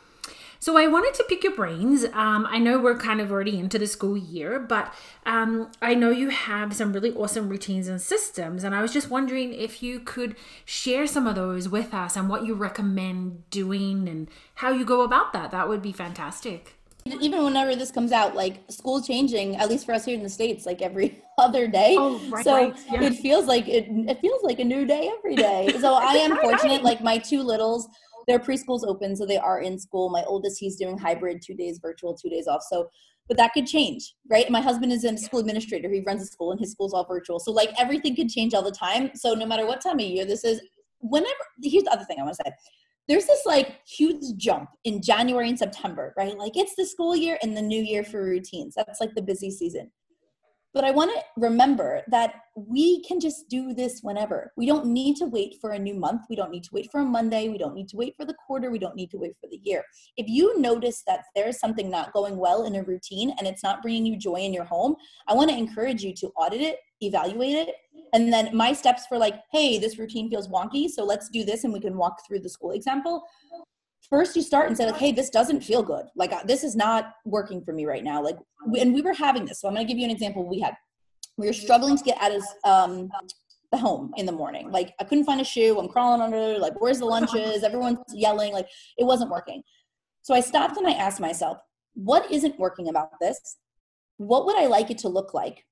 [0.65, 2.07] So I wanted to pick your brains.
[2.15, 4.95] Um, I know we're kind of already into the school year, but
[5.27, 8.65] um, I know you have some really awesome routines and systems.
[8.65, 12.31] And I was just wondering if you could share some of those with us and
[12.31, 15.51] what you recommend doing and how you go about that.
[15.51, 16.77] That would be fantastic
[17.21, 20.29] even whenever this comes out like school changing at least for us here in the
[20.31, 23.03] states like every other day oh, right, so right, yeah.
[23.03, 26.35] it feels like it, it feels like a new day every day so i am
[26.41, 27.89] fortunate like my two littles
[28.27, 30.09] their preschool's open, so they are in school.
[30.11, 32.63] My oldest, he's doing hybrid, two days virtual, two days off.
[32.63, 32.89] So,
[33.29, 34.51] but that could change, right?
[34.51, 35.91] My husband is a school administrator.
[35.91, 37.39] He runs a school, and his school's all virtual.
[37.39, 39.11] So, like everything could change all the time.
[39.15, 40.61] So, no matter what time of year this is,
[41.05, 41.35] whenever.
[41.63, 42.53] Here's the other thing I want to say.
[43.07, 46.37] There's this like huge jump in January and September, right?
[46.39, 48.75] Like it's the school year and the new year for routines.
[48.75, 49.91] That's like the busy season.
[50.75, 54.53] But I want to remember that we can just do this whenever.
[54.57, 56.23] We don't need to wait for a new month.
[56.29, 57.49] We don't need to wait for a Monday.
[57.49, 58.73] We don't need to wait for the quarter.
[58.73, 59.85] We don't need to wait for the year.
[60.17, 63.83] If you notice that there's something not going well in a routine and it's not
[63.83, 64.97] bringing you joy in your home,
[65.29, 67.77] I want to encourage you to audit it, evaluate it.
[68.13, 70.89] And then my steps for like, hey, this routine feels wonky.
[70.89, 73.25] So let's do this and we can walk through the school example
[74.09, 76.07] first you start and say like hey this doesn't feel good.
[76.17, 78.23] Like uh, this is not working for me right now.
[78.23, 78.37] Like
[78.79, 79.61] and we were having this.
[79.61, 80.75] So i'm going to give you an example we had.
[81.37, 83.09] We were struggling to get out of um,
[83.73, 84.71] the home in the morning.
[84.71, 85.79] Like i couldn't find a shoe.
[85.79, 86.59] I'm crawling under.
[86.59, 87.63] Like where's the lunches?
[87.63, 88.53] Everyone's yelling.
[88.53, 89.63] Like it wasn't working.
[90.23, 91.59] So i stopped and i asked myself
[91.95, 93.57] what isn't working about this?
[94.17, 95.65] What would i like it to look like?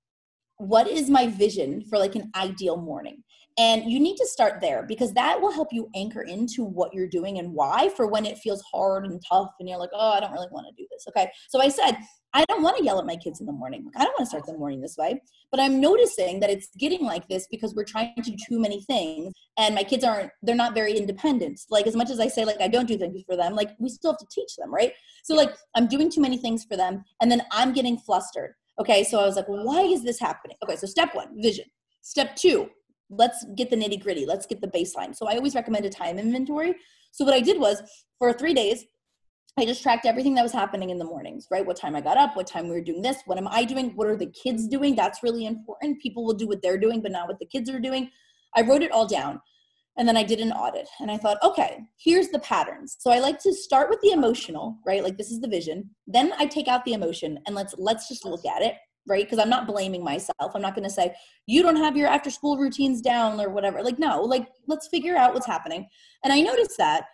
[0.58, 3.24] What is my vision for like an ideal morning
[3.58, 7.08] and you need to start there because that will help you anchor into what you're
[7.08, 10.20] doing and why for when it feels hard and tough and you're like, oh, I
[10.20, 11.04] don't really want to do this.
[11.08, 11.30] Okay.
[11.50, 11.98] So I said,
[12.34, 13.90] I don't want to yell at my kids in the morning.
[13.94, 15.20] I don't want to start the morning this way.
[15.50, 18.82] But I'm noticing that it's getting like this because we're trying to do too many
[18.82, 21.60] things and my kids aren't, they're not very independent.
[21.68, 23.90] Like as much as I say, like, I don't do things for them, like we
[23.90, 24.94] still have to teach them, right?
[25.24, 28.54] So like I'm doing too many things for them and then I'm getting flustered.
[28.80, 29.04] Okay.
[29.04, 30.56] So I was like, why is this happening?
[30.64, 30.76] Okay.
[30.76, 31.66] So step one, vision.
[32.00, 32.68] Step two,
[33.10, 35.14] let's get the nitty gritty let's get the baseline.
[35.14, 36.74] So i always recommend a time inventory.
[37.12, 37.82] So what i did was
[38.18, 38.84] for three days
[39.58, 41.64] i just tracked everything that was happening in the mornings right?
[41.64, 43.90] What time i got up what time we were doing this what am i doing
[43.94, 44.96] what are the kids doing?
[44.96, 46.00] That's really important.
[46.00, 48.10] People will do what they're doing but not what the kids are doing.
[48.56, 49.40] I wrote it all down
[49.98, 52.96] and then i did an audit and i thought okay here's the patterns.
[52.98, 55.04] So i like to start with the emotional right?
[55.04, 55.90] Like this is the vision.
[56.06, 59.24] Then i take out the emotion and let's let's just look at it right?
[59.24, 60.52] Because I'm not blaming myself.
[60.54, 61.14] I'm not going to say,
[61.46, 63.82] you don't have your after school routines down or whatever.
[63.82, 65.86] Like, no, like, let's figure out what's happening.
[66.24, 67.04] And I noticed that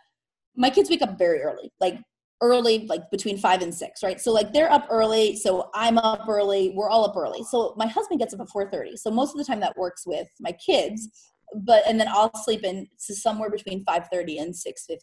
[0.57, 1.98] my kids wake up very early, like
[2.40, 4.20] early, like between five and six, right?
[4.20, 5.37] So, like, they're up early.
[5.37, 6.72] So I'm up early.
[6.74, 7.42] We're all up early.
[7.44, 8.98] So my husband gets up at 4.30.
[8.98, 11.09] So most of the time that works with my kids.
[11.55, 14.98] But, and then I'll sleep in to somewhere between 5.30 and 6.15.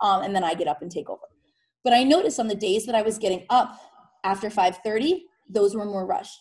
[0.00, 1.20] Um, and then I get up and take over.
[1.84, 3.78] But I noticed on the days that I was getting up
[4.24, 6.38] after 5.30, those were more rushed.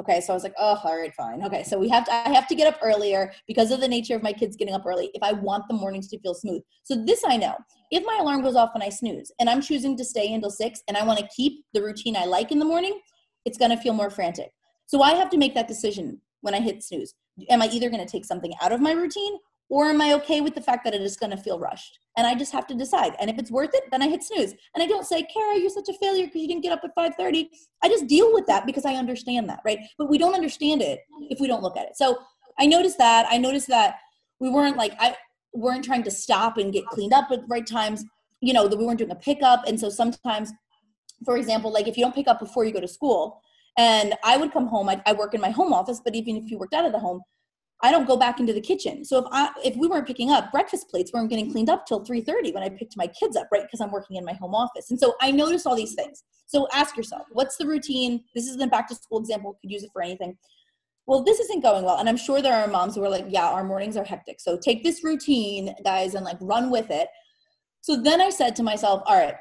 [0.00, 1.44] Okay, so I was like, oh, all right, fine.
[1.44, 4.16] Okay, so we have to, I have to get up earlier because of the nature
[4.16, 6.62] of my kids getting up early if I want the mornings to feel smooth.
[6.82, 7.54] So this I know.
[7.92, 10.82] If my alarm goes off and I snooze and I'm choosing to stay until six
[10.88, 12.98] and I want to keep the routine I like in the morning,
[13.44, 14.50] it's going to feel more frantic.
[14.86, 17.14] So I have to make that decision when I hit snooze.
[17.48, 19.38] Am I either going to take something out of my routine
[19.70, 21.98] or am I okay with the fact that it is going to feel rushed?
[22.16, 23.16] And I just have to decide.
[23.18, 24.52] And if it's worth it, then I hit snooze.
[24.74, 26.94] And I don't say, Kara, you're such a failure because you didn't get up at
[26.96, 27.48] 5:30.
[27.82, 29.78] I just deal with that because I understand that, right?
[29.98, 31.00] But we don't understand it
[31.30, 31.96] if we don't look at it.
[31.96, 32.18] So
[32.58, 33.26] I noticed that.
[33.28, 33.96] I noticed that
[34.38, 35.16] we weren't like I
[35.52, 38.04] weren't trying to stop and get cleaned up at the right times.
[38.40, 39.66] You know, that we weren't doing a pickup.
[39.66, 40.52] And so sometimes,
[41.24, 43.40] for example, like if you don't pick up before you go to school,
[43.76, 46.50] and I would come home, I, I work in my home office, but even if
[46.50, 47.22] you worked out of the home,
[47.84, 49.04] I don't go back into the kitchen.
[49.04, 52.02] So if I if we weren't picking up breakfast plates weren't getting cleaned up till
[52.02, 53.60] 3:30 when I picked my kids up, right?
[53.62, 54.90] Because I'm working in my home office.
[54.90, 56.22] And so I noticed all these things.
[56.46, 58.24] So ask yourself, what's the routine?
[58.34, 60.38] This is the back to school example, could use it for anything.
[61.06, 61.98] Well, this isn't going well.
[61.98, 64.40] And I'm sure there are moms who are like, yeah, our mornings are hectic.
[64.40, 67.08] So take this routine, guys, and like run with it.
[67.82, 69.34] So then I said to myself, all right,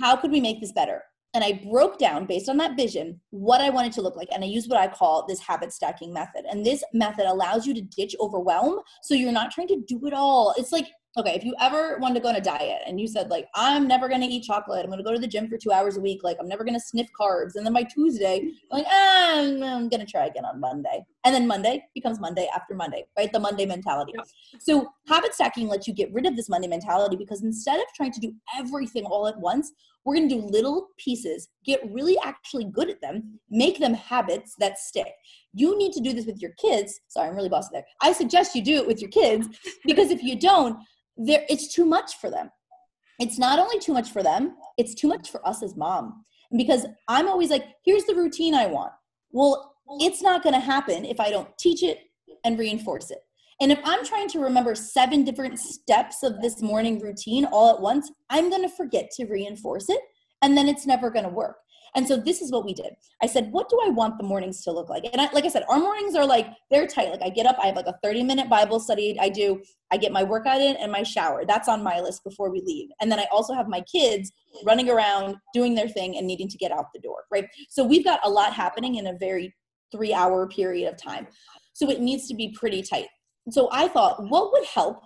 [0.00, 1.04] how could we make this better?
[1.34, 4.28] And I broke down based on that vision what I wanted to look like.
[4.32, 6.44] And I use what I call this habit stacking method.
[6.50, 10.14] And this method allows you to ditch overwhelm so you're not trying to do it
[10.14, 10.54] all.
[10.56, 13.30] It's like okay, if you ever wanted to go on a diet and you said
[13.30, 15.56] like, I'm never going to eat chocolate, I'm going to go to the gym for
[15.56, 18.52] two hours a week, like I'm never going to sniff carbs, and then by Tuesday,
[18.70, 22.48] like, ah, I'm, I'm going to try again on Monday, and then Monday becomes Monday
[22.54, 23.32] after Monday, right?
[23.32, 24.12] The Monday mentality.
[24.16, 24.26] Yep.
[24.60, 28.12] So habit stacking lets you get rid of this Monday mentality because instead of trying
[28.12, 29.72] to do everything all at once,
[30.04, 34.54] we're going to do little pieces, get really actually good at them, make them habits
[34.58, 35.12] that stick.
[35.52, 36.98] You need to do this with your kids.
[37.08, 37.84] Sorry, I'm really bossy there.
[38.00, 39.48] I suggest you do it with your kids
[39.84, 40.78] because if you don't,
[41.18, 42.50] there it's too much for them.
[43.20, 46.24] It's not only too much for them it's too much for us as mom.
[46.56, 48.92] Because i'm always like here's the routine i want.
[49.32, 51.98] Well it's not going to happen if i don't teach it
[52.44, 53.18] and reinforce it.
[53.60, 57.80] And if i'm trying to remember seven different steps of this morning routine all at
[57.80, 60.00] once i'm going to forget to reinforce it
[60.42, 61.56] and then it's never going to work
[61.94, 62.92] and so this is what we did.
[63.22, 65.04] I said, what do I want the mornings to look like?
[65.12, 67.10] And I, like I said, our mornings are like, they're tight.
[67.10, 69.16] Like I get up, I have like a 30 minute Bible study.
[69.20, 71.44] I do, I get my workout in and my shower.
[71.46, 72.90] That's on my list before we leave.
[73.00, 74.32] And then I also have my kids
[74.64, 77.46] running around doing their thing and needing to get out the door, right?
[77.68, 79.54] So we've got a lot happening in a very
[79.92, 81.26] three hour period of time.
[81.72, 83.06] So it needs to be pretty tight.
[83.50, 85.00] So I thought, what would help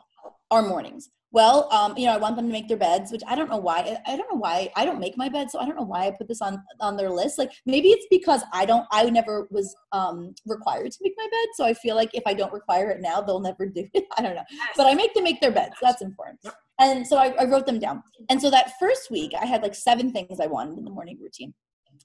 [0.50, 1.10] our mornings?
[1.32, 3.56] Well um, you know i want them to make their beds which i don't know
[3.56, 6.06] why i don't know why i don't make my bed so i don't know why
[6.06, 7.38] i put this on on their list.
[7.38, 11.48] Like maybe it's because i don't i never was um, required to make my bed
[11.54, 14.04] so i feel like if i don't require it now they'll never do it.
[14.18, 14.44] I don't know.
[14.76, 16.40] But i make them make their beds that's important.
[16.78, 18.02] And so I, I wrote them down.
[18.28, 21.18] And so that first week i had like seven things i wanted in the morning
[21.20, 21.54] routine.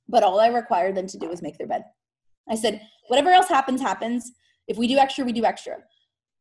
[0.08, 1.84] But all i required them to do was make their bed.
[2.50, 4.32] I said whatever else happens happens.
[4.68, 5.78] If we do extra we do extra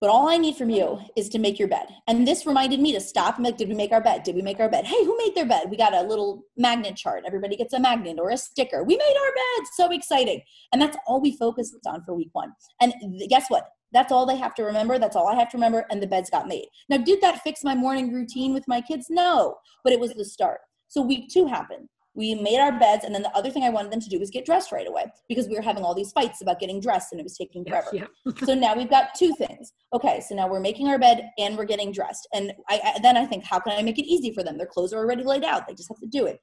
[0.01, 1.87] but all I need from you is to make your bed.
[2.07, 4.23] And this reminded me to stop and like, did we make our bed?
[4.23, 4.85] Did we make our bed?
[4.85, 5.71] Hey, who made their bed?
[5.71, 7.25] We got a little magnet chart.
[7.27, 8.85] Everybody gets a magnet or a sticker.
[8.85, 9.67] We made our bed.
[9.75, 10.43] So exciting.
[10.73, 12.53] And that's all we focused on for week one.
[12.81, 12.93] And
[13.29, 13.69] guess what?
[13.93, 14.99] That's all they have to remember.
[14.99, 15.87] That's all I have to remember.
[15.91, 16.67] And the beds got made.
[16.91, 19.07] Now, did that fix my morning routine with my kids?
[19.09, 20.61] No, but it was the start.
[20.89, 23.93] So week two happened we made our beds and then the other thing i wanted
[23.93, 26.41] them to do was get dressed right away because we were having all these fights
[26.41, 27.91] about getting dressed and it was taking forever.
[27.93, 28.07] yeah.
[28.45, 29.73] so now we've got two things.
[29.93, 32.27] Okay so now we're making our bed and we're getting dressed.
[32.33, 34.57] And I, I, then i think how can i make it easy for them?
[34.59, 35.69] Their clothes are already laid out.
[35.69, 36.41] They just have to do it.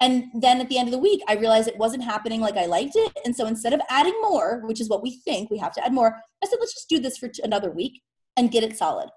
[0.00, 2.66] And then at the end of the week i realized it wasn't happening like i
[2.66, 3.12] liked it.
[3.24, 5.92] And so instead of adding more which is what we think we have to add
[5.92, 8.02] more i said let's just do this for another week
[8.36, 9.10] and get it solid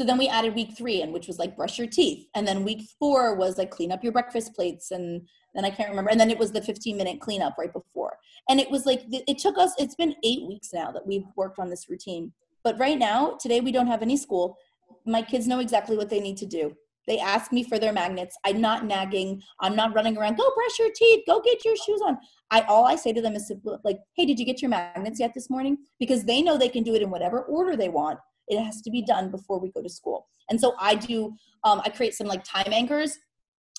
[0.00, 2.26] so then we added week three, and which was like brush your teeth.
[2.34, 4.92] And then week four was like clean up your breakfast plates.
[4.92, 6.10] And then I can't remember.
[6.10, 8.16] And then it was the 15 minute cleanup right before.
[8.48, 11.58] And it was like, it took us, it's been eight weeks now that we've worked
[11.58, 12.32] on this routine.
[12.64, 14.56] But right now, today we don't have any school.
[15.04, 16.74] My kids know exactly what they need to do.
[17.06, 18.38] They ask me for their magnets.
[18.46, 19.42] I'm not nagging.
[19.60, 22.16] I'm not running around, go brush your teeth, go get your shoes on.
[22.50, 23.52] I all I say to them is
[23.84, 25.76] like, hey, did you get your magnets yet this morning?
[25.98, 28.18] Because they know they can do it in whatever order they want
[28.50, 30.26] it has to be done before we go to school.
[30.50, 31.34] And so i do
[31.64, 33.18] um, i create some like time anchors.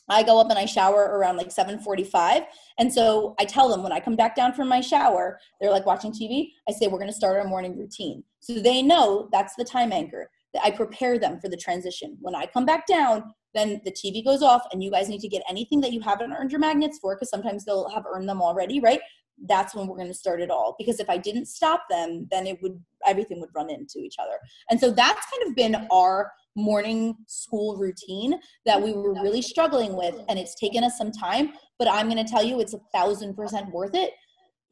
[0.10, 2.46] I go up and i shower around like 7.45
[2.80, 5.86] and so i tell them when i come back down from my shower they're like
[5.86, 8.24] watching tv i say we're going to start our morning routine.
[8.40, 12.18] So they know that's the time anchor that i prepare them for the transition.
[12.20, 15.28] When i come back down then the tv goes off and you guys need to
[15.28, 18.42] get anything that you haven't earned your magnets for because sometimes they'll have earned them
[18.42, 19.02] already right
[19.48, 22.46] that's when we're going to start it all because if i didn't stop them then
[22.46, 24.38] it would everything would run into each other.
[24.70, 29.96] And so that's kind of been our morning school routine that we were really struggling
[29.96, 32.80] with and it's taken us some time but i'm going to tell you it's a
[32.94, 34.12] thousand percent worth it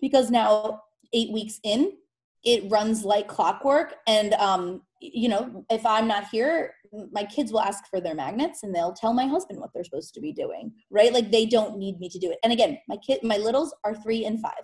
[0.01, 0.82] because now
[1.13, 1.93] eight weeks in
[2.43, 6.73] it runs like clockwork and um, you know if i'm not here
[7.12, 10.13] my kids will ask for their magnets and they'll tell my husband what they're supposed
[10.13, 11.13] to be doing right?
[11.13, 12.39] Like they don't need me to do it.
[12.43, 14.63] And again my kid my littles are three and five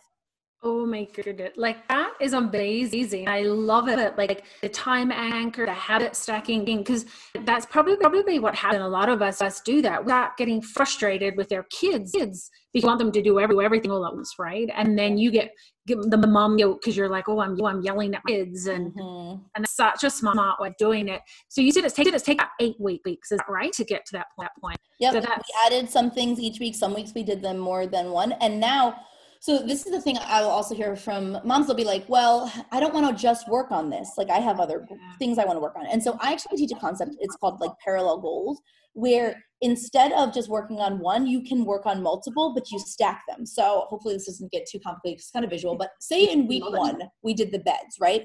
[0.67, 1.51] Oh my goodness.
[1.58, 3.30] Like that is amazing.
[3.30, 4.17] I love it.
[4.17, 7.06] Like the time anchor, the habit stacking, because
[7.43, 8.82] that's probably probably what happened.
[8.82, 10.04] A lot of us us do that.
[10.04, 12.12] We're not getting frustrated with their kids.
[12.12, 14.69] Kids because you want them to do every, everything all at once, right?
[14.75, 15.51] And then you get
[15.88, 19.43] give the mom guilt because you're like, oh, I'm I'm yelling at kids, and mm-hmm.
[19.56, 21.21] and that's such a smart way of doing it.
[21.47, 24.13] So you said it's taken it's taken eight weeks, is that right, to get to
[24.13, 24.78] that point?
[24.99, 25.28] Yeah, so we
[25.65, 26.73] added some things each week.
[26.73, 28.97] Some weeks we did them more than one, and now
[29.45, 31.67] So this is the thing I will also hear from moms.
[31.67, 34.13] They'll be like, "Well, I don't want to just work on this.
[34.17, 34.88] Like, I have other
[35.19, 37.12] things I want to work on." And so I actually teach a concept.
[37.19, 38.60] It's called like parallel goals,
[38.93, 43.21] where instead of just working on one, you can work on multiple, but you stack
[43.29, 43.45] them.
[43.45, 45.19] So hopefully this doesn't get too complicated.
[45.19, 45.75] It's kind of visual.
[45.75, 48.23] But say in week one we did the beds, right?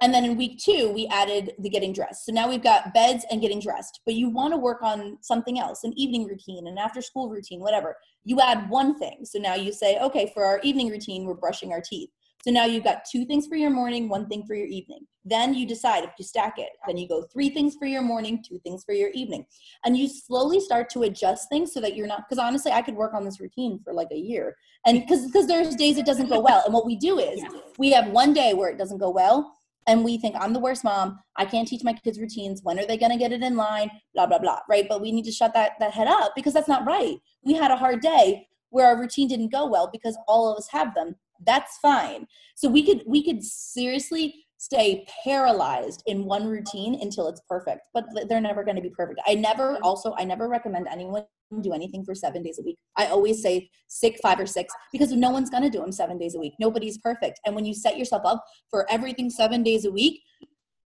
[0.00, 2.24] And then in week two, we added the getting dressed.
[2.26, 5.58] So now we've got beds and getting dressed, but you want to work on something
[5.58, 7.96] else, an evening routine, an after school routine, whatever.
[8.24, 9.24] You add one thing.
[9.24, 12.10] So now you say, okay, for our evening routine, we're brushing our teeth.
[12.44, 15.00] So now you've got two things for your morning, one thing for your evening.
[15.24, 16.70] Then you decide if you stack it.
[16.86, 19.44] Then you go three things for your morning, two things for your evening.
[19.84, 22.94] And you slowly start to adjust things so that you're not, because honestly, I could
[22.94, 24.56] work on this routine for like a year.
[24.86, 26.62] And because because there's days it doesn't go well.
[26.64, 27.42] And what we do is
[27.76, 29.57] we have one day where it doesn't go well
[29.88, 31.18] and we think i'm the worst mom.
[31.36, 32.60] I can't teach my kids routines.
[32.62, 33.90] When are they going to get it in line?
[34.14, 34.86] Blah blah blah right?
[34.88, 37.16] But we need to shut that, that head up because that's not right.
[37.42, 40.68] We had a hard day where our routine didn't go well because all of us
[40.70, 41.16] have them.
[41.44, 42.26] That's fine.
[42.54, 48.04] So we could we could seriously stay paralyzed in one routine until it's perfect but
[48.28, 49.20] they're never going to be perfect.
[49.26, 51.24] I never also i never recommend anyone
[51.62, 52.76] do anything for seven days a week.
[52.96, 56.18] I always say six five or six because no one's going to do them seven
[56.18, 56.52] days a week.
[56.60, 57.40] Nobody's perfect.
[57.46, 60.20] And when you set yourself up for everything seven days a week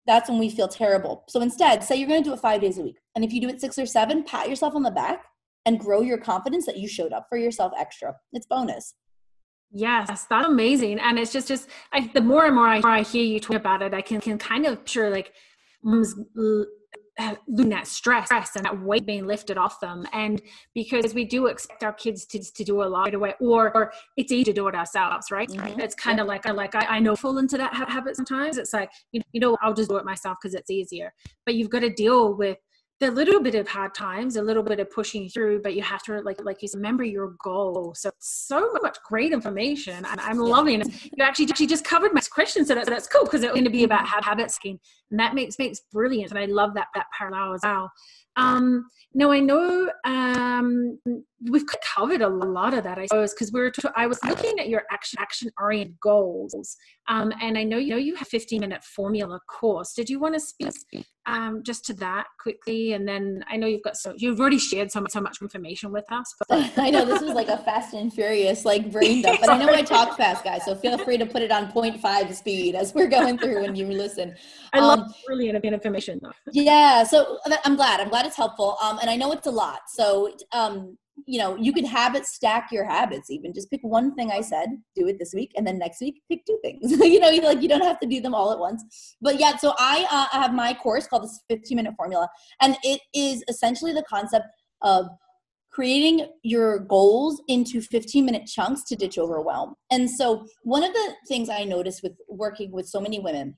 [0.07, 1.23] that's when we feel terrible.
[1.27, 3.41] So instead say you're going to do it five days a week and if you
[3.41, 5.25] do it six or seven pat yourself on the back
[5.65, 8.15] and grow your confidence that you showed up for yourself extra.
[8.31, 8.93] It's bonus
[9.71, 10.99] Yes, that's amazing.
[10.99, 13.81] And it's just, just I, the more and more I, I hear you talk about
[13.81, 15.33] it, I can, can kind of sure like
[15.83, 16.15] moms
[17.47, 20.05] losing that stress and that weight being lifted off them.
[20.11, 20.41] And
[20.73, 23.93] because we do expect our kids to, to do a lot right away, or, or
[24.17, 25.47] it's easy to do it ourselves, right?
[25.47, 25.79] Mm-hmm.
[25.79, 28.57] It's kind of like, I like I, I know fall into that habit sometimes.
[28.57, 31.13] It's like, you you know I'll just do it myself because it's easier.
[31.45, 32.57] But you've got to deal with
[33.01, 36.01] the little bit of hard times, a little bit of pushing through, but you have
[36.03, 37.93] to like like you remember your goal.
[37.95, 40.43] So so much great information, and I'm yeah.
[40.43, 40.87] loving it.
[41.03, 43.65] You actually actually just covered my question, so, that, so that's cool because it's going
[43.65, 44.79] to be about habit scheme,
[45.11, 47.91] and that makes makes brilliant, and I love that that parallel as well.
[48.35, 50.99] Um, now I know um,
[51.49, 54.59] we've covered a lot of that, I suppose, because we are T- I was looking
[54.59, 56.75] at your action action oriented goals,
[57.07, 59.93] um, and I know you know you have 15 minute formula course.
[59.93, 60.73] Did you want to speak
[61.27, 64.91] um, just to that quickly, and then I know you've got so you've already shared
[64.91, 66.33] so much so much information with us.
[66.47, 69.57] But I know this was like a fast and furious like brain dump, but I
[69.57, 70.65] know I talk fast, guys.
[70.65, 73.87] So feel free to put it on 0.5 speed as we're going through when you
[73.87, 74.35] listen.
[74.73, 76.33] I love um, brilliant information though.
[76.51, 78.01] yeah, so I'm glad.
[78.01, 79.81] I'm glad it's helpful, um, and I know it's a lot.
[79.87, 83.53] So um, you know, you could habit stack your habits even.
[83.53, 86.45] Just pick one thing I said, do it this week, and then next week pick
[86.45, 86.91] two things.
[86.91, 89.15] you know, like you don't have to do them all at once.
[89.21, 92.27] But yeah, so I uh, have my course called the 15 minute formula,
[92.61, 94.45] and it is essentially the concept
[94.81, 95.07] of
[95.71, 99.75] creating your goals into 15 minute chunks to ditch overwhelm.
[99.91, 103.57] And so one of the things I noticed with working with so many women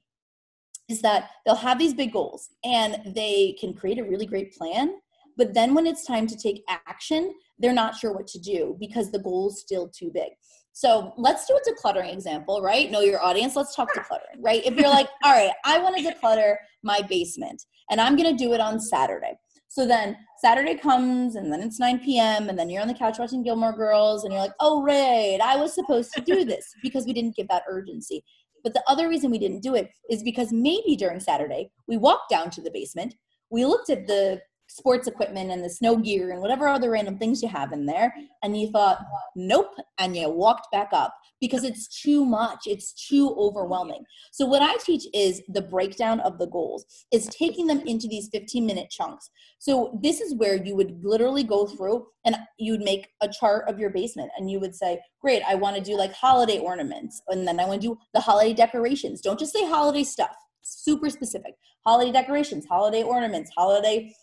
[0.89, 4.93] is that they'll have these big goals and they can create a really great plan
[5.38, 9.12] but then when it's time to take action, they're not sure what to do because
[9.12, 10.32] the goal is still too big.
[10.73, 12.91] So let's do a decluttering example, right?
[12.91, 13.56] Know your audience.
[13.56, 14.63] Let's talk decluttering, right?
[14.65, 18.43] If you're like, all right, I want to declutter my basement and I'm going to
[18.43, 19.34] do it on Saturday.
[19.69, 22.50] So then Saturday comes and then it's 9 p.m.
[22.50, 25.56] and then you're on the couch watching Gilmore Girls and you're like, oh, right, I
[25.58, 28.23] was supposed to do this because we didn't give that urgency.
[28.67, 32.30] But the other reason we didn't do it is because maybe during Saturday we walked
[32.30, 33.15] down to the basement,
[33.49, 37.41] we looked at the sports equipment and the snow gear and whatever other random things
[37.41, 38.13] you have in there.
[38.43, 38.99] And you thought
[39.36, 42.60] nope and you walked back up because it's too much.
[42.65, 44.03] It's too overwhelming.
[44.32, 48.30] So what i teach is the breakdown of the goals is taking them into these
[48.32, 49.30] 15 minute chunks.
[49.60, 53.69] So this is where you would literally go through and you would make a chart
[53.69, 57.21] of your basement and you would say great i want to do like holiday ornaments.
[57.27, 59.21] And then i want to do the holiday decorations.
[59.21, 60.36] Don't just say holiday stuff.
[60.62, 61.53] Super specific.
[61.86, 64.13] Holiday decorations holiday ornaments holiday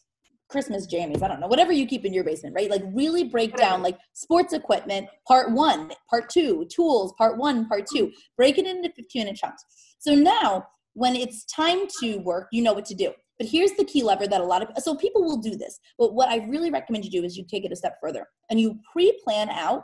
[0.55, 2.71] Christmas jammies, I don't know, whatever you keep in your basement, right?
[2.71, 7.89] Like really break down like sports equipment, part one, part two, tools, part one, part
[7.93, 9.65] two, break it into 15 minute chunks.
[9.99, 13.11] So now when it's time to work, you know what to do.
[13.37, 15.81] But here's the key lever that a lot of so people will do this.
[15.99, 18.61] But what I really recommend you do is you take it a step further and
[18.61, 19.83] you pre-plan out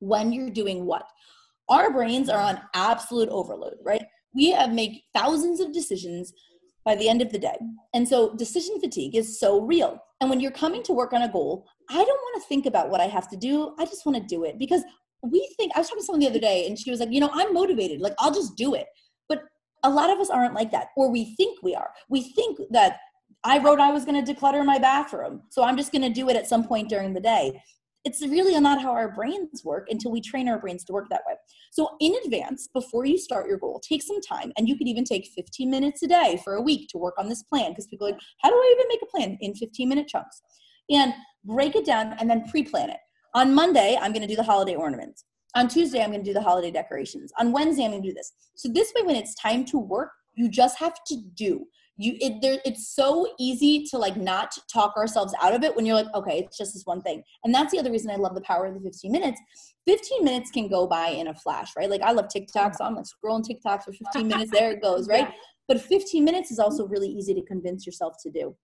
[0.00, 1.06] when you're doing what.
[1.70, 4.04] Our brains are on absolute overload, right?
[4.34, 6.34] We have made thousands of decisions
[6.84, 7.56] by the end of the day.
[7.94, 9.98] And so decision fatigue is so real.
[10.20, 12.90] And when you're coming to work on a goal, I don't want to think about
[12.90, 13.74] what I have to do.
[13.78, 14.82] I just want to do it because
[15.22, 17.20] we think I was talking to someone the other day and she was like, you
[17.20, 18.00] know, I'm motivated.
[18.00, 18.86] Like I'll just do it.
[19.28, 19.42] But
[19.82, 21.90] a lot of us aren't like that, or we think we are.
[22.08, 22.98] We think that
[23.44, 25.42] I wrote I was going to declutter my bathroom.
[25.50, 27.62] So I'm just going to do it at some point during the day.
[28.04, 31.22] It's really not how our brains work until we train our brains to work that
[31.26, 31.34] way.
[31.72, 35.04] So, in advance, before you start your goal, take some time, and you could even
[35.04, 38.06] take 15 minutes a day for a week to work on this plan because people
[38.06, 40.42] are like, How do I even make a plan in 15 minute chunks?
[40.90, 42.98] And break it down and then pre plan it.
[43.34, 45.24] On Monday, I'm going to do the holiday ornaments.
[45.56, 47.32] On Tuesday, I'm going to do the holiday decorations.
[47.40, 48.32] On Wednesday, I'm going to do this.
[48.54, 51.64] So, this way, when it's time to work, you just have to do
[51.96, 55.86] you it there it's so easy to like not talk ourselves out of it when
[55.86, 58.34] you're like okay it's just this one thing and that's the other reason i love
[58.34, 59.40] the power of the 15 minutes
[59.86, 62.94] 15 minutes can go by in a flash right like i love tiktok so i'm
[62.94, 65.34] like scrolling tiktok for 15 minutes there it goes right yeah.
[65.68, 68.56] but 15 minutes is also really easy to convince yourself to do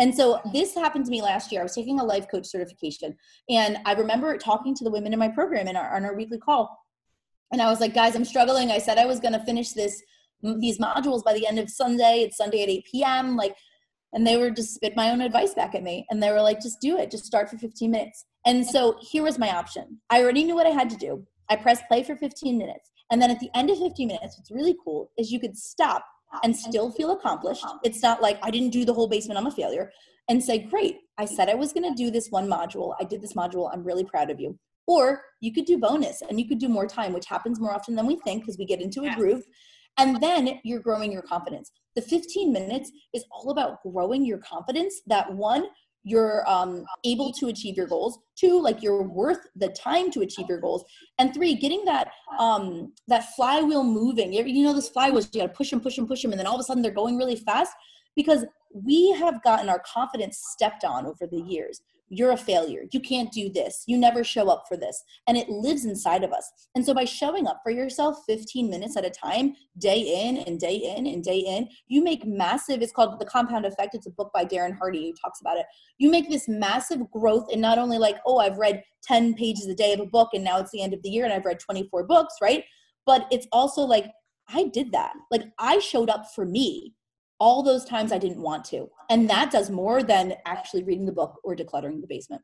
[0.00, 1.60] and so this happened to me last year.
[1.60, 3.16] I was taking a life coach certification,
[3.48, 6.38] and I remember talking to the women in my program in our, on our weekly
[6.38, 6.78] call.
[7.52, 8.70] And I was like, guys, I'm struggling.
[8.70, 10.02] I said I was going to finish this
[10.42, 12.22] these modules by the end of Sunday.
[12.22, 13.36] It's Sunday at 8 p.m.
[13.36, 13.56] Like,
[14.12, 16.06] and they were just spit my own advice back at me.
[16.10, 17.10] And they were like, just do it.
[17.10, 18.24] Just start for 15 minutes.
[18.46, 20.00] And so here was my option.
[20.10, 21.26] I already knew what I had to do.
[21.50, 22.90] I pressed play for 15 minutes.
[23.10, 26.04] And then at the end of 15 minutes, what's really cool is you could stop
[26.42, 27.64] and still feel accomplished.
[27.84, 29.90] It's not like I didn't do the whole basement, I'm a failure.
[30.28, 32.94] And say, great, I said I was going to do this one module.
[33.00, 33.70] I did this module.
[33.72, 34.58] I'm really proud of you.
[34.86, 37.94] Or you could do bonus and you could do more time, which happens more often
[37.94, 39.42] than we think because we get into a groove.
[39.98, 41.72] And then you're growing your confidence.
[41.96, 45.64] The 15 minutes is all about growing your confidence that one,
[46.04, 48.18] you're um, able to achieve your goals.
[48.36, 50.84] Two like you're worth the time to achieve your goals.
[51.18, 54.32] And three getting that um that flywheel moving.
[54.32, 56.54] You know this flywheel you gotta push them push them push them and then all
[56.54, 57.72] of a sudden they're going really fast
[58.14, 61.80] because we have gotten our confidence stepped on over the years
[62.10, 62.84] you're a failure.
[62.90, 63.84] You can't do this.
[63.86, 65.02] You never show up for this.
[65.26, 66.50] And it lives inside of us.
[66.74, 70.58] And so by showing up for yourself 15 minutes at a time, day in and
[70.58, 73.94] day in and day in, you make massive, it's called The Compound Effect.
[73.94, 75.66] It's a book by Darren Hardy who talks about it.
[75.98, 79.74] You make this massive growth in not only like, oh, I've read 10 pages a
[79.74, 81.60] day of a book and now it's the end of the year and I've read
[81.60, 82.64] 24 books, right?
[83.06, 84.10] But it's also like,
[84.48, 85.12] I did that.
[85.30, 86.94] Like I showed up for me
[87.38, 88.90] all those times I didn't want to.
[89.08, 92.42] And that does more than actually reading the book or decluttering the basement.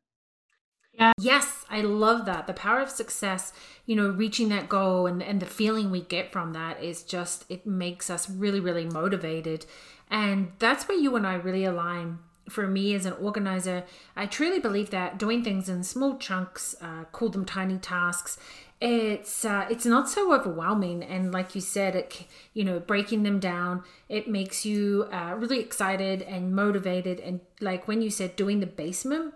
[0.92, 1.12] Yeah.
[1.18, 2.46] Yes, I love that.
[2.46, 3.52] The power of success,
[3.84, 7.44] you know, reaching that goal and, and the feeling we get from that is just,
[7.48, 9.66] it makes us really, really motivated.
[10.08, 12.20] And that's where you and I really align.
[12.48, 13.84] For me as an organizer,
[14.14, 18.38] I truly believe that doing things in small chunks, uh, call them tiny tasks,
[18.84, 23.40] it's uh, it's not so overwhelming and like you said it you know breaking them
[23.40, 28.60] down it makes you uh, really excited and motivated and like when you said doing
[28.60, 29.32] the basement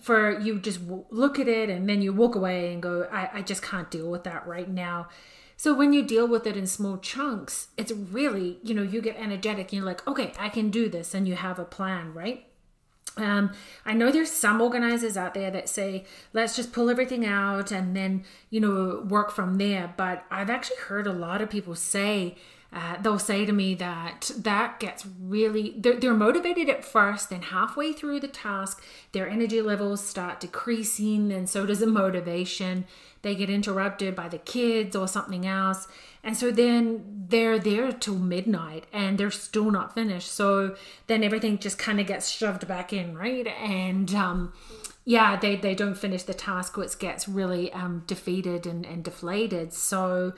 [0.00, 3.30] for you just w- look at it and then you walk away and go I,
[3.34, 5.08] I just can't deal with that right now.
[5.56, 9.16] So when you deal with it in small chunks it's really you know you get
[9.16, 12.46] energetic and you're like okay i can do this and you have a plan right
[13.16, 13.52] um,
[13.84, 17.96] I know there's some organizers out there that say, let's just pull everything out and
[17.96, 19.92] then, you know, work from there.
[19.96, 22.36] But I've actually heard a lot of people say,
[22.72, 27.42] uh, they'll say to me that that gets really, they're, they're motivated at first, then
[27.42, 32.84] halfway through the task, their energy levels start decreasing, and so does the motivation.
[33.22, 35.88] They get interrupted by the kids or something else.
[36.22, 40.30] And so then they're there till midnight and they're still not finished.
[40.30, 43.46] So then everything just kind of gets shoved back in, right?
[43.46, 44.52] And um,
[45.04, 49.72] yeah, they, they don't finish the task, which gets really um, defeated and, and deflated.
[49.72, 50.34] So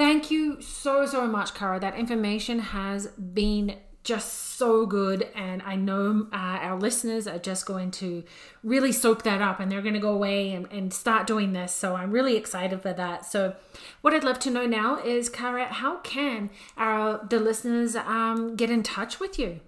[0.00, 1.78] thank you so, so much, Cara.
[1.78, 7.66] That information has been just so good and i know uh, our listeners are just
[7.66, 8.24] going to
[8.64, 11.74] really soak that up and they're going to go away and, and start doing this
[11.74, 13.54] so i'm really excited for that so
[14.00, 16.48] what i'd love to know now is cara how can
[16.78, 19.60] our the listeners um, get in touch with you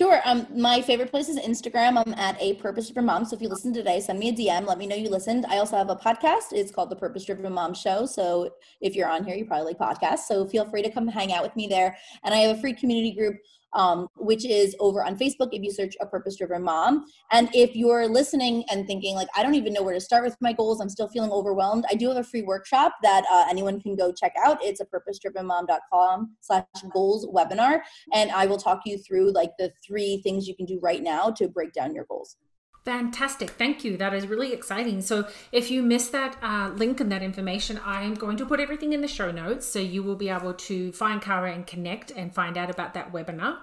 [0.00, 0.18] Sure.
[0.24, 2.02] Um, my favorite place is Instagram.
[2.02, 3.26] I'm at a purpose driven mom.
[3.26, 4.66] So if you listen today, send me a DM.
[4.66, 5.44] Let me know you listened.
[5.44, 6.52] I also have a podcast.
[6.52, 8.06] It's called the Purpose Driven Mom Show.
[8.06, 10.20] So if you're on here, you probably like podcasts.
[10.20, 11.98] So feel free to come hang out with me there.
[12.24, 13.36] And I have a free community group
[13.72, 17.04] um, which is over on Facebook if you search a purpose driven mom.
[17.32, 20.36] And if you're listening and thinking, like, I don't even know where to start with
[20.40, 23.80] my goals, I'm still feeling overwhelmed, I do have a free workshop that uh, anyone
[23.80, 24.58] can go check out.
[24.62, 27.80] It's a purpose driven mom.com slash goals webinar.
[28.12, 31.30] And I will talk you through like the three things you can do right now
[31.30, 32.36] to break down your goals.
[32.84, 33.50] Fantastic.
[33.50, 33.96] Thank you.
[33.98, 35.02] That is really exciting.
[35.02, 38.94] So, if you missed that uh, link and that information, I'm going to put everything
[38.94, 39.66] in the show notes.
[39.66, 43.12] So, you will be able to find Cara and connect and find out about that
[43.12, 43.58] webinar.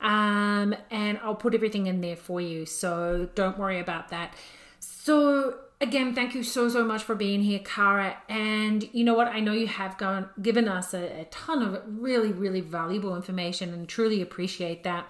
[0.00, 2.66] Um, and I'll put everything in there for you.
[2.66, 4.34] So, don't worry about that.
[4.78, 8.18] So, again, thank you so, so much for being here, Cara.
[8.28, 9.28] And you know what?
[9.28, 13.72] I know you have gone, given us a, a ton of really, really valuable information
[13.72, 15.06] and truly appreciate that.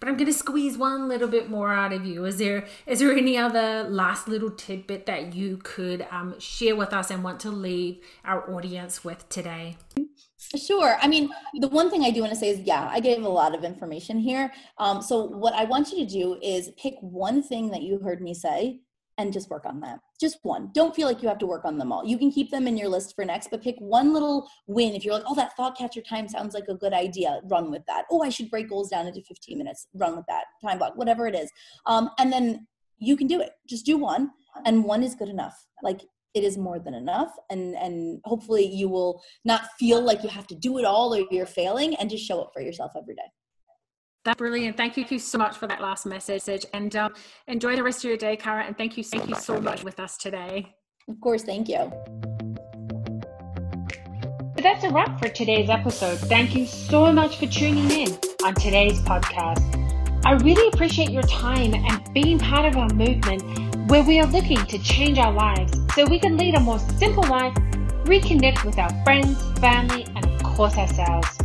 [0.00, 2.24] But I'm going to squeeze one little bit more out of you.
[2.24, 6.92] Is there is there any other last little tidbit that you could um, share with
[6.92, 9.76] us and want to leave our audience with today?
[10.56, 10.96] Sure.
[11.02, 11.30] I mean,
[11.60, 13.64] the one thing I do want to say is, yeah, I gave a lot of
[13.64, 14.52] information here.
[14.78, 18.22] Um, so, what I want you to do is pick one thing that you heard
[18.22, 18.80] me say
[19.18, 19.98] and just work on that.
[20.20, 20.70] Just one.
[20.72, 22.06] Don't feel like you have to work on them all.
[22.06, 24.94] You can keep them in your list for next, but pick one little win.
[24.94, 27.82] If you're like, oh, that thought catcher time sounds like a good idea, run with
[27.86, 28.04] that.
[28.10, 30.44] Oh, I should break goals down into 15 minutes, run with that.
[30.62, 31.50] Time block, whatever it is.
[31.86, 32.66] Um, and then
[32.98, 33.50] you can do it.
[33.68, 34.30] Just do one,
[34.64, 35.66] and one is good enough.
[35.82, 36.00] Like
[36.34, 40.46] it is more than enough and and hopefully you will not feel like you have
[40.46, 43.22] to do it all or you're failing and just show up for yourself every day
[44.28, 44.76] that's brilliant.
[44.76, 46.66] Thank you so much for that last message.
[46.74, 47.14] And um,
[47.46, 48.62] enjoy the rest of your day, Cara.
[48.64, 50.74] And thank you, thank you so much with us today.
[51.08, 51.90] Of course, thank you.
[54.56, 56.18] So that's a wrap for today's episode.
[56.18, 59.64] Thank you so much for tuning in on today's podcast.
[60.26, 63.42] I really appreciate your time and being part of our movement
[63.90, 67.24] where we are looking to change our lives so we can lead a more simple
[67.28, 67.54] life,
[68.04, 71.37] reconnect with our friends, family, and of course ourselves.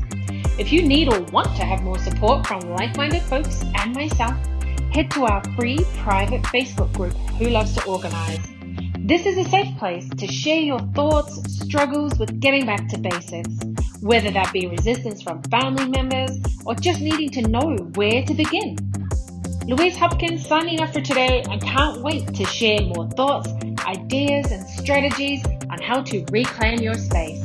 [0.56, 4.36] If you need or want to have more support from like minded folks and myself,
[4.94, 8.40] head to our free private Facebook group, Who Loves to Organize.
[9.00, 13.50] This is a safe place to share your thoughts, struggles with getting back to basics,
[14.02, 18.78] whether that be resistance from family members or just needing to know where to begin.
[19.66, 23.50] Louise Hopkins signing off for today and can't wait to share more thoughts,
[23.88, 27.44] ideas, and strategies on how to reclaim your space.